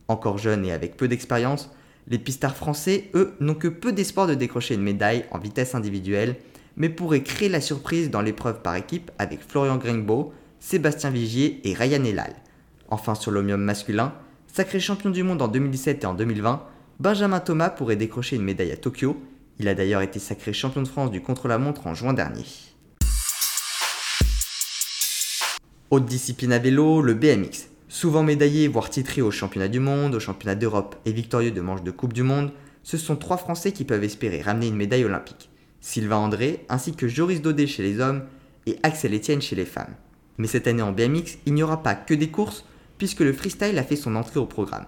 Encore 0.10 0.38
jeune 0.38 0.64
et 0.64 0.74
avec 0.74 0.96
peu 0.96 1.08
d'expérience, 1.08 1.72
les 2.08 2.20
pistards 2.20 2.56
français, 2.56 3.10
eux, 3.16 3.34
n'ont 3.40 3.56
que 3.56 3.68
peu 3.68 3.94
d'espoir 3.94 4.28
de 4.28 4.36
décrocher 4.36 4.76
une 4.76 4.84
médaille 4.84 5.26
en 5.32 5.40
vitesse 5.40 5.74
individuelle 5.74 6.36
mais 6.78 6.90
pourrait 6.90 7.24
créer 7.24 7.50
la 7.50 7.62
surprise 7.62 8.10
dans 8.10 8.22
l'épreuve 8.22 8.62
par 8.62 8.76
équipe 8.76 9.12
avec 9.18 9.42
Florian 9.48 9.78
Greenbow, 9.78 10.34
Sébastien 10.60 11.10
Vigier 11.10 11.60
et 11.64 11.74
Ryan 11.74 12.04
Elal. 12.04 12.34
Enfin 12.90 13.16
sur 13.16 13.32
l'omnium 13.32 13.62
masculin, 13.62 14.14
sacré 14.48 14.80
champion 14.80 15.10
du 15.10 15.24
monde 15.24 15.42
en 15.42 15.48
2017 15.48 16.04
et 16.04 16.08
en 16.08 16.14
2020, 16.14 16.64
Benjamin 17.00 17.40
Thomas 17.40 17.70
pourrait 17.70 17.96
décrocher 17.96 18.36
une 18.36 18.44
médaille 18.44 18.72
à 18.72 18.78
Tokyo. 18.78 19.18
Il 19.60 19.68
a 19.68 19.74
d'ailleurs 19.74 20.02
été 20.02 20.20
sacré 20.20 20.54
champion 20.54 20.82
de 20.82 20.88
France 20.88 21.12
du 21.12 21.22
contre-la-montre 21.22 21.88
en 21.88 21.94
juin 21.94 22.14
dernier. 22.14 22.46
Haute 25.90 26.06
discipline 26.06 26.54
à 26.54 26.60
vélo, 26.60 27.02
le 27.02 27.14
BMX. 27.14 27.68
Souvent 27.90 28.24
médaillé, 28.24 28.70
voire 28.70 28.90
titré 28.90 29.22
au 29.22 29.32
championnat 29.32 29.68
du 29.68 29.82
monde, 29.82 30.16
au 30.16 30.20
championnat 30.22 30.56
d'Europe 30.56 30.96
et 31.06 31.12
victorieux 31.12 31.52
de 31.52 31.60
manches 31.60 31.84
de 31.84 31.92
Coupe 31.92 32.14
du 32.14 32.24
Monde, 32.24 32.52
ce 32.84 32.98
sont 32.98 33.18
trois 33.18 33.36
Français 33.36 33.74
qui 33.74 33.84
peuvent 33.84 34.04
espérer 34.04 34.42
ramener 34.42 34.68
une 34.68 34.78
médaille 34.78 35.04
olympique. 35.04 35.51
Sylvain 35.82 36.18
André, 36.18 36.66
ainsi 36.70 36.94
que 36.94 37.08
Joris 37.08 37.42
Daudet 37.42 37.68
chez 37.68 37.84
les 37.84 38.00
hommes 38.00 38.24
et 38.68 38.78
Axel 38.84 39.14
Etienne 39.14 39.42
chez 39.42 39.56
les 39.56 39.66
femmes. 39.66 39.96
Mais 40.38 40.48
cette 40.48 40.68
année 40.68 40.82
en 40.82 40.92
BMX, 40.92 41.40
il 41.46 41.54
n'y 41.54 41.64
aura 41.64 41.84
pas 41.84 41.96
que 41.96 42.14
des 42.14 42.30
courses, 42.30 42.66
puisque 42.98 43.20
le 43.22 43.34
freestyle 43.34 43.78
a 43.80 43.84
fait 43.84 43.96
son 43.96 44.16
entrée 44.16 44.40
au 44.40 44.46
programme. 44.46 44.86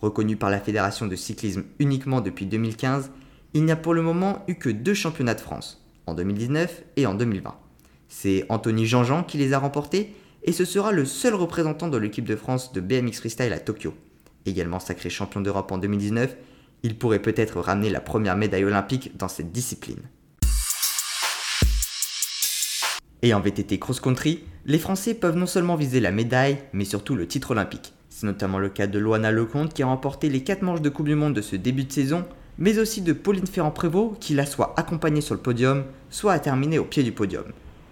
Reconnu 0.00 0.36
par 0.36 0.50
la 0.50 0.60
Fédération 0.60 1.06
de 1.06 1.16
cyclisme 1.16 1.64
uniquement 1.80 2.20
depuis 2.20 2.46
2015, 2.46 3.10
il 3.54 3.64
n'y 3.64 3.72
a 3.72 3.76
pour 3.76 3.94
le 3.94 4.02
moment 4.02 4.44
eu 4.46 4.54
que 4.54 4.68
deux 4.68 4.94
championnats 4.94 5.34
de 5.34 5.40
France, 5.40 5.84
en 6.06 6.14
2019 6.14 6.84
et 6.96 7.06
en 7.06 7.14
2020. 7.14 7.54
C'est 8.08 8.46
Anthony 8.48 8.86
Jean-Jean 8.86 9.24
qui 9.24 9.38
les 9.38 9.52
a 9.52 9.58
remportés, 9.58 10.14
et 10.44 10.52
ce 10.52 10.64
sera 10.64 10.92
le 10.92 11.04
seul 11.04 11.34
représentant 11.34 11.88
de 11.88 11.98
l'équipe 11.98 12.24
de 12.24 12.36
France 12.36 12.72
de 12.72 12.80
BMX 12.80 13.18
Freestyle 13.18 13.52
à 13.52 13.58
Tokyo. 13.58 13.92
Également 14.46 14.78
sacré 14.78 15.10
champion 15.10 15.40
d'Europe 15.40 15.72
en 15.72 15.78
2019, 15.78 16.36
il 16.84 16.96
pourrait 16.96 17.20
peut-être 17.20 17.60
ramener 17.60 17.90
la 17.90 18.00
première 18.00 18.36
médaille 18.36 18.64
olympique 18.64 19.16
dans 19.16 19.28
cette 19.28 19.50
discipline. 19.50 20.02
Et 23.22 23.34
en 23.34 23.40
VTT 23.40 23.78
cross-country, 23.78 24.44
les 24.64 24.78
Français 24.78 25.14
peuvent 25.14 25.36
non 25.36 25.46
seulement 25.46 25.74
viser 25.74 25.98
la 25.98 26.12
médaille, 26.12 26.58
mais 26.72 26.84
surtout 26.84 27.16
le 27.16 27.26
titre 27.26 27.50
olympique. 27.50 27.94
C'est 28.08 28.26
notamment 28.26 28.58
le 28.58 28.68
cas 28.68 28.86
de 28.86 28.98
Loana 28.98 29.32
Lecomte 29.32 29.74
qui 29.74 29.82
a 29.82 29.86
remporté 29.86 30.28
les 30.28 30.42
4 30.44 30.62
manches 30.62 30.82
de 30.82 30.88
Coupe 30.88 31.08
du 31.08 31.14
Monde 31.14 31.34
de 31.34 31.40
ce 31.40 31.56
début 31.56 31.84
de 31.84 31.92
saison, 31.92 32.24
mais 32.58 32.78
aussi 32.78 33.00
de 33.00 33.12
Pauline 33.12 33.46
Ferrand-Prévot 33.46 34.16
qui 34.20 34.34
l'a 34.34 34.46
soit 34.46 34.74
accompagnée 34.76 35.20
sur 35.20 35.34
le 35.34 35.40
podium, 35.40 35.84
soit 36.10 36.32
a 36.32 36.38
terminé 36.38 36.78
au 36.78 36.84
pied 36.84 37.02
du 37.02 37.12
podium. 37.12 37.44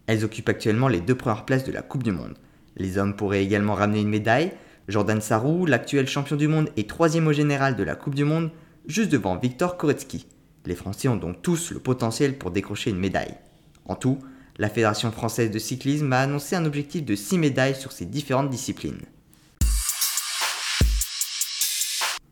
Elles 0.06 0.25
occupent 0.25 0.49
actuellement 0.49 0.88
les 0.88 1.00
deux 1.00 1.14
premières 1.14 1.45
places 1.45 1.64
de 1.64 1.73
la 1.73 1.83
Coupe 1.83 2.02
du 2.02 2.12
Monde. 2.12 2.35
Les 2.76 2.99
hommes 2.99 3.16
pourraient 3.16 3.42
également 3.42 3.75
ramener 3.75 4.00
une 4.00 4.09
médaille. 4.09 4.52
Jordan 4.88 5.21
Sarrou, 5.21 5.66
l'actuel 5.66 6.06
champion 6.06 6.37
du 6.37 6.47
monde 6.47 6.71
et 6.76 6.87
troisième 6.87 7.26
au 7.26 7.33
général 7.33 7.75
de 7.75 7.83
la 7.83 7.97
Coupe 7.97 8.14
du 8.14 8.25
Monde, 8.25 8.50
juste 8.87 9.11
devant 9.11 9.37
Viktor 9.37 9.76
Koretsky. 9.76 10.26
Les 10.64 10.76
Français 10.76 11.09
ont 11.09 11.16
donc 11.16 11.42
tous 11.42 11.73
le 11.73 11.80
potentiel 11.80 12.38
pour 12.38 12.52
décrocher 12.52 12.90
une 12.90 12.99
médaille. 12.99 13.35
En 13.87 13.97
tout, 13.97 14.18
la 14.58 14.68
Fédération 14.68 15.12
française 15.12 15.50
de 15.50 15.58
cyclisme 15.58 16.12
a 16.12 16.20
annoncé 16.20 16.56
un 16.56 16.64
objectif 16.64 17.04
de 17.04 17.14
6 17.14 17.38
médailles 17.38 17.75
sur 17.75 17.92
ces 17.92 18.06
différentes 18.06 18.50
disciplines. 18.50 19.02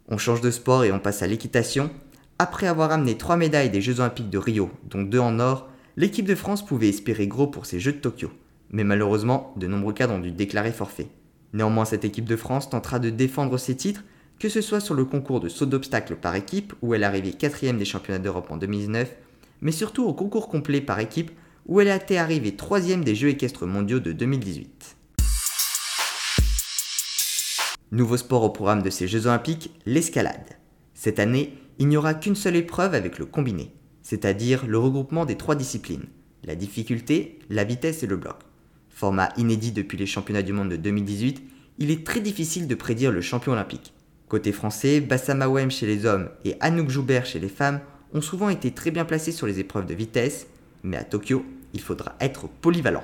On 0.08 0.18
change 0.18 0.40
de 0.40 0.50
sport 0.50 0.84
et 0.84 0.92
on 0.92 0.98
passe 0.98 1.22
à 1.22 1.26
l'équitation. 1.26 1.90
Après 2.38 2.66
avoir 2.66 2.92
amené 2.92 3.16
3 3.16 3.36
médailles 3.36 3.70
des 3.70 3.80
Jeux 3.80 4.00
Olympiques 4.00 4.30
de 4.30 4.38
Rio, 4.38 4.70
dont 4.88 5.02
2 5.02 5.18
en 5.18 5.38
or, 5.38 5.68
l'équipe 5.96 6.26
de 6.26 6.34
France 6.34 6.64
pouvait 6.64 6.88
espérer 6.88 7.26
gros 7.26 7.46
pour 7.46 7.66
ces 7.66 7.80
Jeux 7.80 7.92
de 7.92 7.98
Tokyo. 7.98 8.30
Mais 8.70 8.84
malheureusement, 8.84 9.52
de 9.56 9.66
nombreux 9.66 9.92
cadres 9.92 10.14
ont 10.14 10.20
dû 10.20 10.32
déclarer 10.32 10.72
forfait. 10.72 11.08
Néanmoins, 11.52 11.84
cette 11.84 12.04
équipe 12.04 12.24
de 12.24 12.36
France 12.36 12.70
tentera 12.70 12.98
de 12.98 13.10
défendre 13.10 13.56
ses 13.58 13.76
titres, 13.76 14.02
que 14.38 14.48
ce 14.48 14.60
soit 14.60 14.80
sur 14.80 14.94
le 14.94 15.04
concours 15.04 15.40
de 15.40 15.48
saut 15.48 15.66
d'obstacles 15.66 16.16
par 16.16 16.34
équipe, 16.34 16.74
où 16.82 16.94
elle 16.94 17.04
arrivée 17.04 17.32
quatrième 17.32 17.78
des 17.78 17.84
championnats 17.84 18.18
d'Europe 18.18 18.50
en 18.50 18.56
2019, 18.56 19.14
mais 19.60 19.72
surtout 19.72 20.04
au 20.04 20.12
concours 20.12 20.48
complet 20.48 20.80
par 20.80 20.98
équipe, 20.98 21.30
où 21.66 21.80
elle 21.80 21.90
a 21.90 21.96
été 21.96 22.18
arrivée 22.18 22.56
troisième 22.56 23.04
des 23.04 23.14
Jeux 23.14 23.28
équestres 23.28 23.66
mondiaux 23.66 24.00
de 24.00 24.12
2018. 24.12 24.96
Nouveau 27.92 28.16
sport 28.16 28.42
au 28.42 28.50
programme 28.50 28.82
de 28.82 28.90
ces 28.90 29.06
Jeux 29.06 29.26
olympiques, 29.26 29.70
l'escalade. 29.86 30.58
Cette 30.94 31.18
année, 31.18 31.54
il 31.78 31.88
n'y 31.88 31.96
aura 31.96 32.14
qu'une 32.14 32.34
seule 32.34 32.56
épreuve 32.56 32.94
avec 32.94 33.18
le 33.18 33.26
combiné, 33.26 33.72
c'est-à-dire 34.02 34.66
le 34.66 34.78
regroupement 34.78 35.24
des 35.24 35.36
trois 35.36 35.54
disciplines, 35.54 36.06
la 36.44 36.54
difficulté, 36.56 37.38
la 37.50 37.64
vitesse 37.64 38.02
et 38.02 38.06
le 38.06 38.16
bloc. 38.16 38.36
Format 38.88 39.30
inédit 39.36 39.72
depuis 39.72 39.98
les 39.98 40.06
championnats 40.06 40.42
du 40.42 40.52
monde 40.52 40.70
de 40.70 40.76
2018, 40.76 41.42
il 41.78 41.90
est 41.90 42.06
très 42.06 42.20
difficile 42.20 42.68
de 42.68 42.74
prédire 42.74 43.10
le 43.10 43.20
champion 43.20 43.52
olympique. 43.52 43.92
Côté 44.28 44.52
français, 44.52 45.00
Bassam 45.00 45.42
Awem 45.42 45.70
chez 45.70 45.86
les 45.86 46.06
hommes 46.06 46.28
et 46.44 46.56
Anouk 46.60 46.90
Joubert 46.90 47.26
chez 47.26 47.38
les 47.38 47.48
femmes 47.48 47.80
ont 48.12 48.20
souvent 48.20 48.48
été 48.48 48.70
très 48.70 48.90
bien 48.90 49.04
placés 49.04 49.32
sur 49.32 49.46
les 49.46 49.58
épreuves 49.58 49.86
de 49.86 49.94
vitesse, 49.94 50.46
mais 50.84 50.96
à 50.96 51.02
Tokyo, 51.04 51.44
il 51.72 51.80
faudra 51.80 52.14
être 52.20 52.46
polyvalent. 52.48 53.02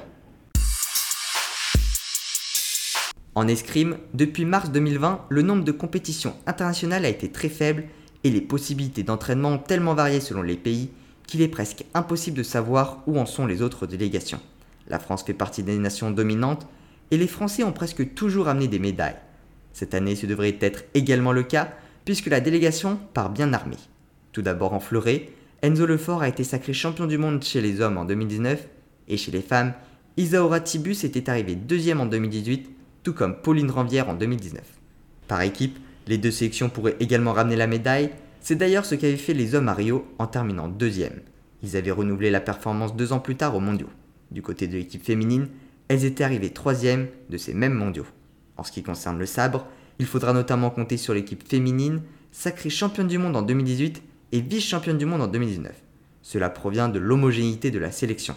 En 3.35 3.49
escrime, 3.49 3.97
depuis 4.13 4.45
mars 4.45 4.71
2020, 4.71 5.27
le 5.29 5.43
nombre 5.43 5.65
de 5.65 5.73
compétitions 5.73 6.37
internationales 6.47 7.05
a 7.05 7.09
été 7.09 7.31
très 7.31 7.49
faible 7.49 7.85
et 8.23 8.31
les 8.31 8.41
possibilités 8.41 9.03
d'entraînement 9.03 9.53
ont 9.53 9.59
tellement 9.59 9.95
varié 9.95 10.21
selon 10.21 10.43
les 10.43 10.57
pays 10.57 10.91
qu'il 11.27 11.41
est 11.41 11.49
presque 11.49 11.85
impossible 11.95 12.37
de 12.37 12.43
savoir 12.43 13.03
où 13.07 13.19
en 13.19 13.27
sont 13.27 13.47
les 13.47 13.63
autres 13.63 13.87
délégations. 13.87 14.41
La 14.89 14.99
France 14.99 15.23
fait 15.23 15.33
partie 15.33 15.63
des 15.63 15.79
nations 15.79 16.11
dominantes 16.11 16.67
et 17.11 17.17
les 17.17 17.29
Français 17.29 17.63
ont 17.63 17.73
presque 17.73 18.15
toujours 18.15 18.49
amené 18.49 18.69
des 18.69 18.81
médailles. 18.81 19.17
Cette 19.73 19.95
année, 19.95 20.17
ce 20.17 20.27
devrait 20.27 20.59
être 20.61 20.85
également 20.95 21.33
le 21.33 21.45
cas 21.45 21.73
puisque 22.05 22.27
la 22.27 22.41
délégation 22.41 22.99
part 23.15 23.31
bien 23.31 23.53
armée. 23.53 23.77
Tout 24.33 24.43
d'abord 24.43 24.75
en 24.75 24.81
fleuret, 24.81 25.29
Enzo 25.63 25.85
Lefort 25.85 26.23
a 26.23 26.29
été 26.29 26.43
sacré 26.43 26.73
champion 26.73 27.07
du 27.07 27.19
monde 27.19 27.45
chez 27.45 27.61
les 27.61 27.83
hommes 27.83 27.99
en 27.99 28.07
2019 28.07 28.67
et 29.09 29.17
chez 29.19 29.31
les 29.31 29.43
femmes, 29.43 29.75
Isaora 30.17 30.59
Tibus 30.61 31.05
était 31.05 31.29
arrivée 31.29 31.55
deuxième 31.55 32.01
en 32.01 32.07
2018, 32.07 32.71
tout 33.03 33.13
comme 33.13 33.37
Pauline 33.37 33.71
Ranvière 33.71 34.09
en 34.09 34.15
2019. 34.15 34.63
Par 35.29 35.43
équipe, 35.43 35.79
les 36.07 36.17
deux 36.17 36.31
sélections 36.31 36.71
pourraient 36.71 36.97
également 36.99 37.35
ramener 37.35 37.57
la 37.57 37.67
médaille, 37.67 38.11
c'est 38.41 38.55
d'ailleurs 38.55 38.87
ce 38.87 38.95
qu'avaient 38.95 39.19
fait 39.19 39.35
les 39.35 39.55
hommes 39.55 39.69
à 39.69 39.75
Rio 39.75 40.07
en 40.19 40.27
terminant 40.27 40.67
deuxième. 40.67 41.21
Ils 41.63 41.77
avaient 41.77 41.91
renouvelé 41.91 42.31
la 42.31 42.41
performance 42.41 42.97
deux 42.97 43.13
ans 43.13 43.21
plus 43.21 43.37
tard 43.37 43.55
aux 43.55 43.61
mondiaux. 43.61 43.91
Du 44.31 44.41
côté 44.41 44.67
de 44.67 44.79
l'équipe 44.79 45.05
féminine, 45.05 45.49
elles 45.89 46.07
étaient 46.07 46.25
arrivées 46.25 46.51
troisième 46.51 47.09
de 47.29 47.37
ces 47.37 47.53
mêmes 47.53 47.75
mondiaux. 47.75 48.07
En 48.57 48.65
ce 48.65 48.73
qui 48.73 48.83
concerne 48.83 49.19
le 49.19 49.27
sabre, 49.27 49.67
il 49.99 50.07
faudra 50.07 50.33
notamment 50.33 50.71
compter 50.71 50.97
sur 50.97 51.13
l'équipe 51.13 51.47
féminine, 51.47 52.01
sacrée 52.33 52.71
championne 52.71 53.09
du 53.09 53.19
monde 53.19 53.37
en 53.37 53.43
2018 53.43 54.03
et 54.33 54.41
vice-championne 54.41 54.99
du 54.99 55.07
monde 55.07 55.23
en 55.23 55.27
2019. 55.27 55.73
Cela 56.23 56.51
provient 56.51 56.89
de 56.89 56.99
l'homogénéité 56.99 57.71
de 57.71 57.79
la 57.79 57.91
sélection. 57.91 58.37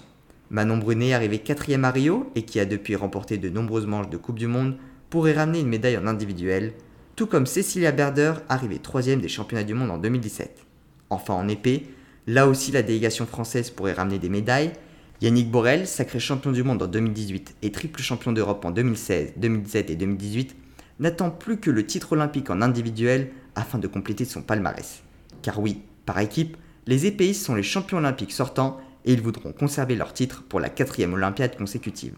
Manon 0.50 0.78
Brunet, 0.78 1.14
arrivée 1.14 1.40
quatrième 1.40 1.86
à 1.86 1.92
Rio 1.92 2.32
et 2.36 2.44
qui 2.44 2.60
a 2.60 2.66
depuis 2.66 2.96
remporté 2.96 3.38
de 3.38 3.50
nombreuses 3.50 3.88
manches 3.88 4.10
de 4.10 4.18
Coupe 4.18 4.40
du 4.40 4.48
Monde, 4.48 4.78
pourrait 5.10 5.34
ramener 5.34 5.60
une 5.60 5.68
médaille 5.68 5.98
en 5.98 6.08
individuel, 6.08 6.74
tout 7.16 7.28
comme 7.28 7.46
Cecilia 7.46 7.92
Berder, 7.92 8.34
arrivée 8.50 8.80
troisième 8.80 9.22
des 9.22 9.28
championnats 9.28 9.64
du 9.64 9.74
monde 9.74 9.92
en 9.92 9.98
2017. 9.98 10.66
Enfin 11.10 11.34
en 11.36 11.48
épée, 11.48 11.88
là 12.28 12.48
aussi 12.48 12.72
la 12.72 12.82
délégation 12.82 13.26
française 13.26 13.70
pourrait 13.70 13.94
ramener 13.94 14.20
des 14.20 14.30
médailles, 14.30 14.74
Yannick 15.22 15.52
Borel, 15.52 15.88
sacré 15.88 16.20
champion 16.20 16.52
du 16.52 16.64
monde 16.64 16.82
en 16.82 16.88
2018 16.88 17.56
et 17.62 17.72
triple 17.72 18.02
champion 18.02 18.32
d'Europe 18.32 18.66
en 18.66 18.72
2016, 18.72 19.34
2017 19.38 19.90
et 19.90 19.96
2018, 19.96 20.56
n'attend 21.00 21.30
plus 21.30 21.60
que 21.60 21.72
le 21.72 21.86
titre 21.86 22.14
olympique 22.14 22.50
en 22.50 22.62
individuel 22.62 23.32
afin 23.56 23.78
de 23.78 23.88
compléter 23.88 24.26
son 24.26 24.42
palmarès. 24.42 25.04
Car 25.44 25.60
oui, 25.60 25.82
par 26.06 26.18
équipe, 26.20 26.58
les 26.88 27.06
épéistes 27.06 27.46
sont 27.46 27.54
les 27.54 27.64
champions 27.64 28.00
olympiques 28.00 28.32
sortants 28.32 28.80
et 29.06 29.14
ils 29.14 29.22
voudront 29.22 29.52
conserver 29.52 29.96
leur 29.96 30.14
titre 30.14 30.42
pour 30.48 30.60
la 30.60 30.70
quatrième 30.70 31.14
Olympiade 31.14 31.58
consécutive. 31.58 32.16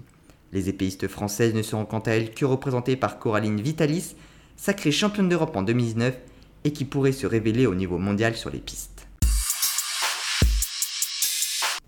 Les 0.54 0.70
épéistes 0.70 1.08
françaises 1.08 1.56
ne 1.56 1.64
seront 1.64 1.86
quant 1.86 2.00
à 2.00 2.12
elles 2.12 2.34
que 2.34 2.46
représentées 2.46 2.96
par 2.96 3.20
Coraline 3.20 3.60
Vitalis, 3.60 4.16
sacrée 4.56 4.92
championne 4.92 5.28
d'Europe 5.28 5.58
en 5.58 5.64
2019 5.64 6.16
et 6.64 6.72
qui 6.72 6.86
pourrait 6.86 7.12
se 7.12 7.28
révéler 7.28 7.66
au 7.66 7.76
niveau 7.76 7.98
mondial 7.98 8.36
sur 8.36 8.52
les 8.52 8.60
pistes. 8.60 9.08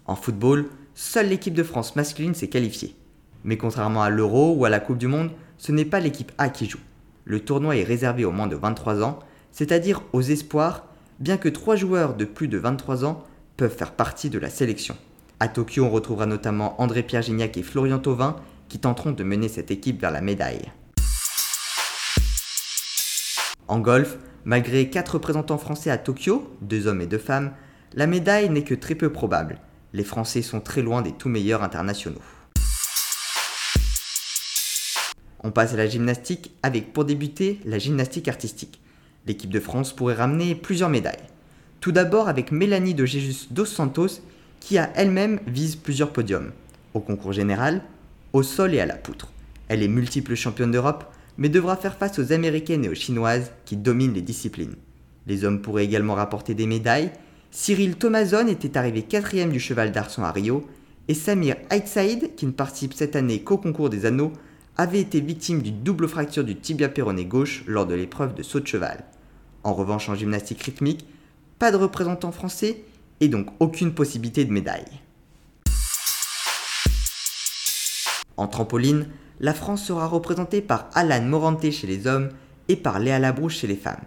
En 0.05 0.15
football, 0.15 0.65
seule 0.95 1.29
l'équipe 1.29 1.53
de 1.53 1.63
France 1.63 1.95
masculine 1.95 2.33
s'est 2.33 2.49
qualifiée. 2.49 2.95
Mais 3.43 3.57
contrairement 3.57 4.01
à 4.01 4.09
l'Euro 4.09 4.55
ou 4.55 4.65
à 4.65 4.69
la 4.69 4.79
Coupe 4.79 4.97
du 4.97 5.07
Monde, 5.07 5.31
ce 5.59 5.71
n'est 5.71 5.85
pas 5.85 5.99
l'équipe 5.99 6.31
A 6.39 6.49
qui 6.49 6.67
joue. 6.67 6.79
Le 7.25 7.41
tournoi 7.41 7.77
est 7.77 7.83
réservé 7.83 8.25
aux 8.25 8.31
moins 8.31 8.47
de 8.47 8.55
23 8.55 9.03
ans, 9.03 9.19
c'est-à-dire 9.51 10.01
aux 10.13 10.21
espoirs, 10.21 10.86
bien 11.19 11.37
que 11.37 11.49
3 11.49 11.75
joueurs 11.75 12.15
de 12.15 12.25
plus 12.25 12.47
de 12.47 12.57
23 12.57 13.05
ans 13.05 13.23
peuvent 13.55 13.75
faire 13.75 13.93
partie 13.93 14.29
de 14.29 14.39
la 14.39 14.49
sélection. 14.49 14.97
À 15.39 15.47
Tokyo, 15.47 15.85
on 15.85 15.89
retrouvera 15.89 16.25
notamment 16.25 16.81
André-Pierre 16.81 17.21
Gignac 17.21 17.57
et 17.57 17.63
Florian 17.63 17.99
Thauvin 17.99 18.35
qui 18.69 18.79
tenteront 18.79 19.11
de 19.11 19.23
mener 19.23 19.47
cette 19.47 19.71
équipe 19.71 20.01
vers 20.01 20.11
la 20.11 20.21
médaille. 20.21 20.71
En 23.67 23.79
golf, 23.79 24.17
malgré 24.45 24.89
4 24.89 25.15
représentants 25.15 25.57
français 25.57 25.89
à 25.89 25.97
Tokyo, 25.97 26.49
2 26.61 26.87
hommes 26.87 27.01
et 27.01 27.07
2 27.07 27.17
femmes, 27.17 27.51
la 27.93 28.07
médaille 28.07 28.49
n'est 28.49 28.63
que 28.63 28.75
très 28.75 28.95
peu 28.95 29.11
probable 29.11 29.59
les 29.93 30.03
Français 30.03 30.41
sont 30.41 30.59
très 30.59 30.81
loin 30.81 31.01
des 31.01 31.11
tout 31.11 31.29
meilleurs 31.29 31.63
internationaux. 31.63 32.21
On 35.43 35.51
passe 35.51 35.73
à 35.73 35.77
la 35.77 35.87
gymnastique 35.87 36.51
avec 36.63 36.93
pour 36.93 37.05
débuter 37.05 37.59
la 37.65 37.79
gymnastique 37.79 38.27
artistique. 38.27 38.81
L'équipe 39.27 39.51
de 39.51 39.59
France 39.59 39.93
pourrait 39.93 40.13
ramener 40.13 40.55
plusieurs 40.55 40.89
médailles. 40.89 41.27
Tout 41.81 41.91
d'abord 41.91 42.29
avec 42.29 42.53
Mélanie 42.53 42.93
de 42.93 43.05
Jesus 43.05 43.47
dos 43.51 43.65
Santos 43.65 44.21
qui 44.61 44.77
a 44.77 44.89
elle-même 44.95 45.41
vise 45.45 45.75
plusieurs 45.75 46.13
podiums, 46.13 46.51
au 46.93 47.01
concours 47.01 47.33
général, 47.33 47.83
au 48.31 48.41
sol 48.41 48.73
et 48.73 48.79
à 48.79 48.85
la 48.85 48.95
poutre. 48.95 49.33
Elle 49.67 49.83
est 49.83 49.89
multiple 49.89 50.35
championne 50.35 50.71
d'Europe, 50.71 51.03
mais 51.37 51.49
devra 51.49 51.75
faire 51.75 51.97
face 51.97 52.19
aux 52.19 52.31
Américaines 52.31 52.85
et 52.85 52.89
aux 52.89 52.95
Chinoises 52.95 53.51
qui 53.65 53.75
dominent 53.75 54.13
les 54.13 54.21
disciplines. 54.21 54.75
Les 55.27 55.43
hommes 55.43 55.61
pourraient 55.61 55.85
également 55.85 56.15
rapporter 56.15 56.53
des 56.53 56.65
médailles, 56.65 57.11
Cyril 57.51 57.97
Thomason 57.97 58.47
était 58.47 58.77
arrivé 58.77 59.01
quatrième 59.01 59.51
du 59.51 59.59
cheval 59.59 59.91
d'arçon 59.91 60.23
à 60.23 60.31
Rio, 60.31 60.65
et 61.09 61.13
Samir 61.13 61.57
Aitsaïd, 61.69 62.35
qui 62.35 62.45
ne 62.45 62.51
participe 62.51 62.93
cette 62.93 63.17
année 63.17 63.41
qu'au 63.41 63.57
concours 63.57 63.89
des 63.89 64.05
anneaux, 64.05 64.31
avait 64.77 65.01
été 65.01 65.19
victime 65.19 65.61
d'une 65.61 65.83
double 65.83 66.07
fracture 66.07 66.45
du 66.45 66.55
tibia 66.55 66.87
péroné 66.87 67.25
gauche 67.25 67.63
lors 67.67 67.85
de 67.85 67.95
l'épreuve 67.95 68.33
de 68.33 68.43
saut 68.43 68.59
de 68.61 68.67
cheval. 68.67 69.03
En 69.63 69.73
revanche, 69.73 70.09
en 70.09 70.15
gymnastique 70.15 70.63
rythmique, 70.63 71.05
pas 71.59 71.71
de 71.71 71.77
représentant 71.77 72.31
français 72.31 72.83
et 73.19 73.27
donc 73.27 73.47
aucune 73.59 73.93
possibilité 73.93 74.45
de 74.45 74.51
médaille. 74.51 74.85
En 78.37 78.47
trampoline, 78.47 79.07
la 79.39 79.53
France 79.53 79.83
sera 79.85 80.07
représentée 80.07 80.61
par 80.61 80.89
Alan 80.93 81.23
Morante 81.23 81.71
chez 81.71 81.87
les 81.87 82.07
hommes 82.07 82.29
et 82.67 82.75
par 82.75 82.99
Léa 82.99 83.19
Labrouche 83.19 83.57
chez 83.57 83.67
les 83.67 83.75
femmes. 83.75 84.03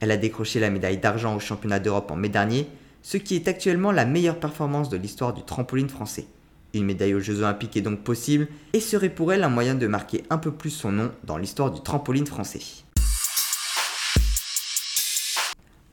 Elle 0.00 0.10
a 0.10 0.16
décroché 0.16 0.60
la 0.60 0.70
médaille 0.70 0.98
d'argent 0.98 1.36
au 1.36 1.40
championnat 1.40 1.78
d'Europe 1.78 2.10
en 2.10 2.16
mai 2.16 2.28
dernier 2.28 2.68
ce 3.02 3.16
qui 3.16 3.34
est 3.34 3.48
actuellement 3.48 3.90
la 3.90 4.06
meilleure 4.06 4.38
performance 4.38 4.88
de 4.88 4.96
l'histoire 4.96 5.34
du 5.34 5.42
trampoline 5.42 5.88
français. 5.88 6.26
Une 6.72 6.84
médaille 6.84 7.14
aux 7.14 7.20
Jeux 7.20 7.40
Olympiques 7.40 7.76
est 7.76 7.82
donc 7.82 8.00
possible 8.00 8.48
et 8.72 8.80
serait 8.80 9.10
pour 9.10 9.32
elle 9.32 9.42
un 9.42 9.50
moyen 9.50 9.74
de 9.74 9.86
marquer 9.86 10.24
un 10.30 10.38
peu 10.38 10.52
plus 10.52 10.70
son 10.70 10.92
nom 10.92 11.10
dans 11.24 11.36
l'histoire 11.36 11.70
du 11.70 11.80
trampoline 11.82 12.26
français. 12.26 12.60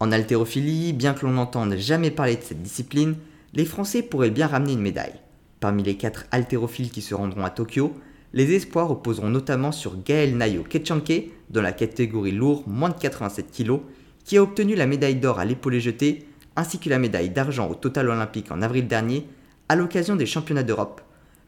En 0.01 0.13
haltérophilie, 0.13 0.93
bien 0.93 1.13
que 1.13 1.25
l'on 1.25 1.33
n'entende 1.33 1.75
jamais 1.75 2.09
parler 2.09 2.37
de 2.37 2.41
cette 2.41 2.61
discipline, 2.61 3.15
les 3.53 3.65
Français 3.65 4.01
pourraient 4.01 4.29
bien 4.29 4.47
ramener 4.47 4.73
une 4.73 4.81
médaille. 4.81 5.19
Parmi 5.59 5.83
les 5.83 5.97
quatre 5.97 6.25
haltérophiles 6.31 6.89
qui 6.89 7.01
se 7.01 7.13
rendront 7.13 7.43
à 7.43 7.49
Tokyo, 7.49 7.93
les 8.31 8.53
espoirs 8.53 8.87
reposeront 8.87 9.29
notamment 9.29 9.73
sur 9.73 10.01
Gaël 10.01 10.37
Nayo 10.37 10.63
Ketchanke 10.63 11.31
dans 11.49 11.61
la 11.61 11.73
catégorie 11.73 12.31
lourd 12.31 12.63
moins 12.65 12.89
de 12.89 12.97
87 12.97 13.51
kg, 13.51 13.79
qui 14.23 14.37
a 14.37 14.43
obtenu 14.43 14.75
la 14.75 14.87
médaille 14.87 15.15
d'or 15.17 15.37
à 15.37 15.43
l'épaulé 15.45 15.81
jeté 15.81 16.27
ainsi 16.55 16.79
que 16.79 16.89
la 16.89 16.99
médaille 16.99 17.29
d'argent 17.29 17.69
au 17.69 17.75
total 17.75 18.09
olympique 18.09 18.51
en 18.51 18.61
avril 18.61 18.87
dernier 18.87 19.25
à 19.67 19.75
l'occasion 19.75 20.15
des 20.15 20.25
championnats 20.25 20.63
d'Europe, 20.63 21.01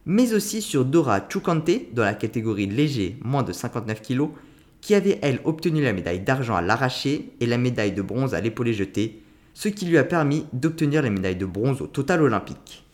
mais 0.05 0.34
aussi 0.34 0.62
sur 0.62 0.84
Dora 0.84 1.22
Chukante 1.29 1.93
dans 1.93 2.03
la 2.03 2.15
catégorie 2.15 2.67
léger 2.67 3.17
moins 3.24 3.43
de 3.43 3.53
59 3.53 4.01
kg, 4.01 4.29
qui 4.81 4.95
avait 4.95 5.19
elle 5.21 5.39
obtenu 5.45 5.81
la 5.81 5.93
médaille 5.93 6.19
d'argent 6.19 6.55
à 6.55 6.61
l'arraché 6.61 7.31
et 7.39 7.45
la 7.45 7.57
médaille 7.57 7.93
de 7.93 8.01
bronze 8.01 8.33
à 8.33 8.41
l'épaulé 8.41 8.73
jeté, 8.73 9.21
ce 9.53 9.69
qui 9.69 9.85
lui 9.85 9.97
a 9.97 10.03
permis 10.03 10.45
d'obtenir 10.53 11.01
la 11.01 11.09
médaille 11.09 11.35
de 11.35 11.45
bronze 11.45 11.81
au 11.81 11.88
total 11.88 12.21
olympique. 12.21 12.85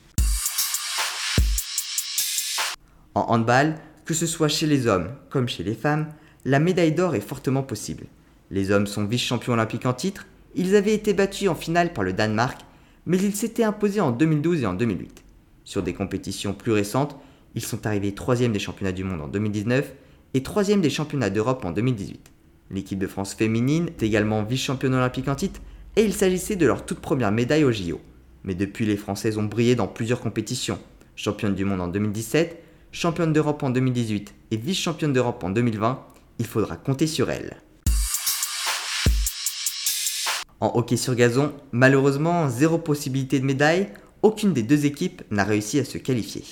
En 3.16 3.22
handball, 3.30 3.76
que 4.06 4.14
ce 4.14 4.28
soit 4.28 4.48
chez 4.48 4.68
les 4.68 4.86
hommes 4.88 5.10
comme 5.30 5.50
chez 5.50 5.64
les 5.64 5.74
femmes, 5.74 6.08
la 6.46 6.60
médaille 6.60 6.94
d'or 6.94 7.16
est 7.16 7.22
fortement 7.22 7.64
possible. 7.64 8.06
Les 8.52 8.72
hommes 8.72 8.88
sont 8.88 9.06
vice-champions 9.06 9.54
olympiques 9.54 9.86
en 9.86 9.94
titre 9.94 10.26
ils 10.58 10.76
avaient 10.76 10.94
été 10.94 11.14
battus 11.14 11.50
en 11.50 11.56
finale 11.56 11.94
par 11.94 12.04
le 12.04 12.14
Danemark, 12.14 12.62
mais 13.06 13.18
ils 13.18 13.36
s'étaient 13.36 13.64
imposés 13.64 14.02
en 14.02 14.12
2012 14.12 14.64
et 14.64 14.66
en 14.66 14.74
2008. 14.74 15.24
Sur 15.64 15.84
des 15.84 15.94
compétitions 15.94 16.54
plus 16.54 16.72
récentes, 16.72 17.16
ils 17.54 17.64
sont 17.64 17.86
arrivés 17.86 18.14
3 18.14 18.36
des 18.36 18.60
championnats 18.60 18.92
du 18.92 19.04
monde 19.04 19.22
en 19.22 19.28
2019 19.28 19.94
et 20.34 20.44
3 20.44 20.64
des 20.78 20.90
championnats 20.90 21.30
d'Europe 21.30 21.66
en 21.66 21.72
2018. 21.72 22.32
L'équipe 22.72 23.00
de 23.00 23.08
France 23.08 23.34
féminine 23.34 23.88
est 23.88 24.04
également 24.04 24.44
vice-championne 24.44 24.94
olympique 24.94 25.28
en 25.28 25.36
titre 25.36 25.62
et 25.96 26.04
il 26.04 26.14
s'agissait 26.14 26.56
de 26.56 26.66
leur 26.66 26.86
toute 26.86 27.00
première 27.00 27.32
médaille 27.32 27.64
au 27.64 27.72
JO. 27.72 28.00
Mais 28.44 28.56
depuis, 28.56 28.86
les 28.86 28.98
Françaises 28.98 29.38
ont 29.38 29.44
brillé 29.44 29.76
dans 29.76 29.88
plusieurs 29.88 30.20
compétitions. 30.20 30.80
Championne 31.16 31.56
du 31.56 31.66
monde 31.66 31.82
en 31.82 31.88
2017, 31.88 32.62
championne 32.92 33.34
d'Europe 33.34 33.64
en 33.64 33.70
2018 33.70 34.34
et 34.52 34.58
vice-championne 34.58 35.14
d'Europe 35.14 35.44
en 35.44 35.50
2020, 35.50 36.00
il 36.40 36.46
faudra 36.46 36.78
compter 36.78 37.08
sur 37.08 37.30
elles. 37.30 37.58
En 40.60 40.72
hockey 40.76 40.98
sur 40.98 41.16
gazon, 41.16 41.54
malheureusement, 41.72 42.50
zéro 42.50 42.78
possibilité 42.78 43.40
de 43.40 43.46
médaille, 43.46 43.90
aucune 44.24 44.54
des 44.54 44.64
deux 44.64 44.86
équipes 44.86 45.22
n'a 45.30 45.44
réussi 45.44 45.80
à 45.80 45.86
se 45.86 45.98
qualifier. 45.98 46.44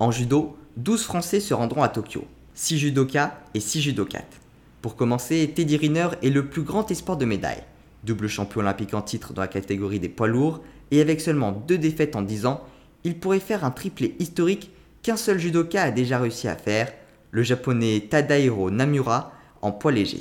En 0.00 0.10
judo, 0.10 0.56
12 0.76 1.04
Français 1.04 1.38
se 1.40 1.54
rendront 1.54 1.82
à 1.82 1.88
Tokyo, 1.88 2.24
6 2.54 2.78
judokas 2.78 3.32
et 3.54 3.60
6 3.60 3.80
judokates. 3.80 4.40
Pour 4.82 4.96
commencer, 4.96 5.52
Teddy 5.54 5.76
Riner 5.76 6.08
est 6.22 6.30
le 6.30 6.46
plus 6.46 6.62
grand 6.62 6.90
espoir 6.90 7.16
de 7.16 7.24
médaille. 7.24 7.62
Double 8.02 8.28
champion 8.28 8.60
olympique 8.60 8.92
en 8.92 9.02
titre 9.02 9.32
dans 9.32 9.42
la 9.42 9.48
catégorie 9.48 10.00
des 10.00 10.08
poids 10.08 10.26
lourds, 10.26 10.62
et 10.90 11.00
avec 11.00 11.20
seulement 11.20 11.52
deux 11.52 11.78
défaites 11.78 12.16
en 12.16 12.22
10 12.22 12.46
ans, 12.46 12.64
il 13.04 13.18
pourrait 13.18 13.40
faire 13.40 13.64
un 13.64 13.70
triplé 13.70 14.16
historique 14.18 14.70
qu'un 15.02 15.16
seul 15.16 15.38
judoka 15.38 15.82
a 15.82 15.90
déjà 15.90 16.18
réussi 16.18 16.48
à 16.48 16.56
faire, 16.56 16.92
le 17.30 17.42
japonais 17.42 18.06
Tadahiro 18.10 18.70
Namura 18.70 19.32
en 19.62 19.70
poids 19.70 19.92
léger. 19.92 20.20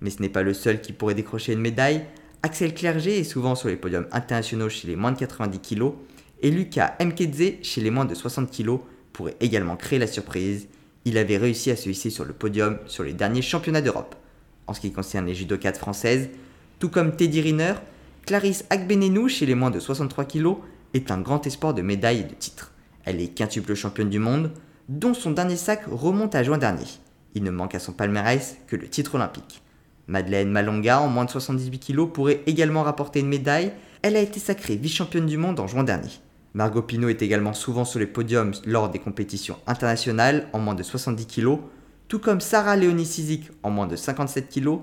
Mais 0.00 0.10
ce 0.10 0.22
n'est 0.22 0.28
pas 0.28 0.42
le 0.42 0.54
seul 0.54 0.80
qui 0.80 0.92
pourrait 0.92 1.14
décrocher 1.14 1.52
une 1.52 1.60
médaille. 1.60 2.04
Axel 2.42 2.74
Clerget 2.74 3.18
est 3.18 3.24
souvent 3.24 3.54
sur 3.54 3.68
les 3.68 3.76
podiums 3.76 4.06
internationaux 4.12 4.70
chez 4.70 4.88
les 4.88 4.96
moins 4.96 5.12
de 5.12 5.18
90 5.18 5.58
kg 5.58 5.92
et 6.42 6.50
Lucas 6.50 6.96
Mkedze 7.00 7.62
chez 7.62 7.80
les 7.80 7.90
moins 7.90 8.06
de 8.06 8.14
60 8.14 8.50
kg 8.50 8.78
pourrait 9.12 9.36
également 9.40 9.76
créer 9.76 9.98
la 9.98 10.06
surprise. 10.06 10.68
Il 11.04 11.18
avait 11.18 11.36
réussi 11.36 11.70
à 11.70 11.76
se 11.76 11.88
hisser 11.88 12.10
sur 12.10 12.24
le 12.24 12.32
podium 12.32 12.78
sur 12.86 13.04
les 13.04 13.12
derniers 13.12 13.42
championnats 13.42 13.82
d'Europe. 13.82 14.14
En 14.66 14.74
ce 14.74 14.80
qui 14.80 14.92
concerne 14.92 15.26
les 15.26 15.34
judokates 15.34 15.78
françaises, 15.78 16.28
tout 16.78 16.88
comme 16.88 17.16
Teddy 17.16 17.40
Riner, 17.40 17.74
Clarisse 18.26 18.64
Agbenenou 18.70 19.28
chez 19.28 19.46
les 19.46 19.54
moins 19.54 19.70
de 19.70 19.80
63 19.80 20.24
kg 20.24 20.54
est 20.94 21.10
un 21.10 21.20
grand 21.20 21.46
espoir 21.46 21.74
de 21.74 21.82
médaille 21.82 22.20
et 22.20 22.24
de 22.24 22.34
titre. 22.34 22.72
Elle 23.04 23.20
est 23.20 23.28
quintuple 23.28 23.74
championne 23.74 24.10
du 24.10 24.18
monde, 24.18 24.52
dont 24.88 25.14
son 25.14 25.30
dernier 25.30 25.56
sac 25.56 25.82
remonte 25.90 26.34
à 26.34 26.42
juin 26.42 26.58
dernier. 26.58 26.86
Il 27.34 27.42
ne 27.44 27.50
manque 27.50 27.74
à 27.74 27.78
son 27.78 27.92
palmarès 27.92 28.56
que 28.66 28.76
le 28.76 28.88
titre 28.88 29.14
olympique. 29.14 29.62
Madeleine 30.06 30.50
Malonga, 30.50 31.00
en 31.00 31.08
moins 31.08 31.24
de 31.24 31.30
78 31.30 31.78
kg, 31.78 32.06
pourrait 32.06 32.42
également 32.46 32.82
rapporter 32.82 33.20
une 33.20 33.28
médaille. 33.28 33.72
Elle 34.02 34.16
a 34.16 34.20
été 34.20 34.40
sacrée 34.40 34.76
vice-championne 34.76 35.26
du 35.26 35.36
monde 35.36 35.60
en 35.60 35.66
juin 35.66 35.84
dernier. 35.84 36.10
Margot 36.52 36.82
Pino 36.82 37.08
est 37.08 37.22
également 37.22 37.52
souvent 37.52 37.84
sur 37.84 38.00
les 38.00 38.08
podiums 38.08 38.52
lors 38.66 38.90
des 38.90 38.98
compétitions 38.98 39.56
internationales 39.68 40.48
en 40.52 40.58
moins 40.58 40.74
de 40.74 40.82
70 40.82 41.26
kg, 41.26 41.58
tout 42.08 42.18
comme 42.18 42.40
Sarah 42.40 42.74
Léonie 42.74 43.06
Sizik 43.06 43.50
en 43.62 43.70
moins 43.70 43.86
de 43.86 43.94
57 43.94 44.48
kg, 44.52 44.78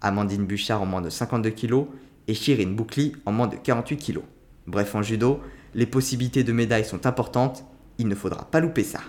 Amandine 0.00 0.46
Bouchard 0.46 0.80
en 0.80 0.86
moins 0.86 1.02
de 1.02 1.10
52 1.10 1.50
kg 1.50 1.84
et 2.26 2.32
Shirin 2.32 2.70
Boukli 2.70 3.12
en 3.26 3.32
moins 3.32 3.48
de 3.48 3.56
48 3.56 3.98
kg. 3.98 4.20
Bref, 4.66 4.94
en 4.94 5.02
judo, 5.02 5.40
les 5.74 5.84
possibilités 5.84 6.42
de 6.42 6.52
médailles 6.52 6.86
sont 6.86 7.06
importantes, 7.06 7.64
il 7.98 8.08
ne 8.08 8.14
faudra 8.14 8.50
pas 8.50 8.60
louper 8.60 8.84
ça. 8.84 9.00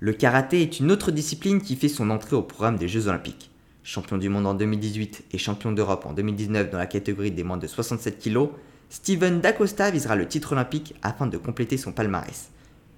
Le 0.00 0.12
karaté 0.12 0.62
est 0.62 0.80
une 0.80 0.90
autre 0.90 1.12
discipline 1.12 1.60
qui 1.60 1.76
fait 1.76 1.86
son 1.86 2.10
entrée 2.10 2.34
au 2.34 2.42
programme 2.42 2.76
des 2.76 2.88
Jeux 2.88 3.06
Olympiques. 3.06 3.52
Champion 3.84 4.18
du 4.18 4.28
monde 4.28 4.48
en 4.48 4.54
2018 4.54 5.26
et 5.30 5.38
champion 5.38 5.70
d'Europe 5.70 6.06
en 6.06 6.12
2019 6.12 6.70
dans 6.70 6.78
la 6.78 6.86
catégorie 6.86 7.30
des 7.30 7.44
moins 7.44 7.56
de 7.56 7.68
67 7.68 8.18
kg, 8.18 8.48
Steven 8.92 9.40
Dacosta 9.40 9.90
visera 9.90 10.16
le 10.16 10.28
titre 10.28 10.52
olympique 10.52 10.94
afin 11.00 11.26
de 11.26 11.38
compléter 11.38 11.78
son 11.78 11.92
palmarès. 11.92 12.50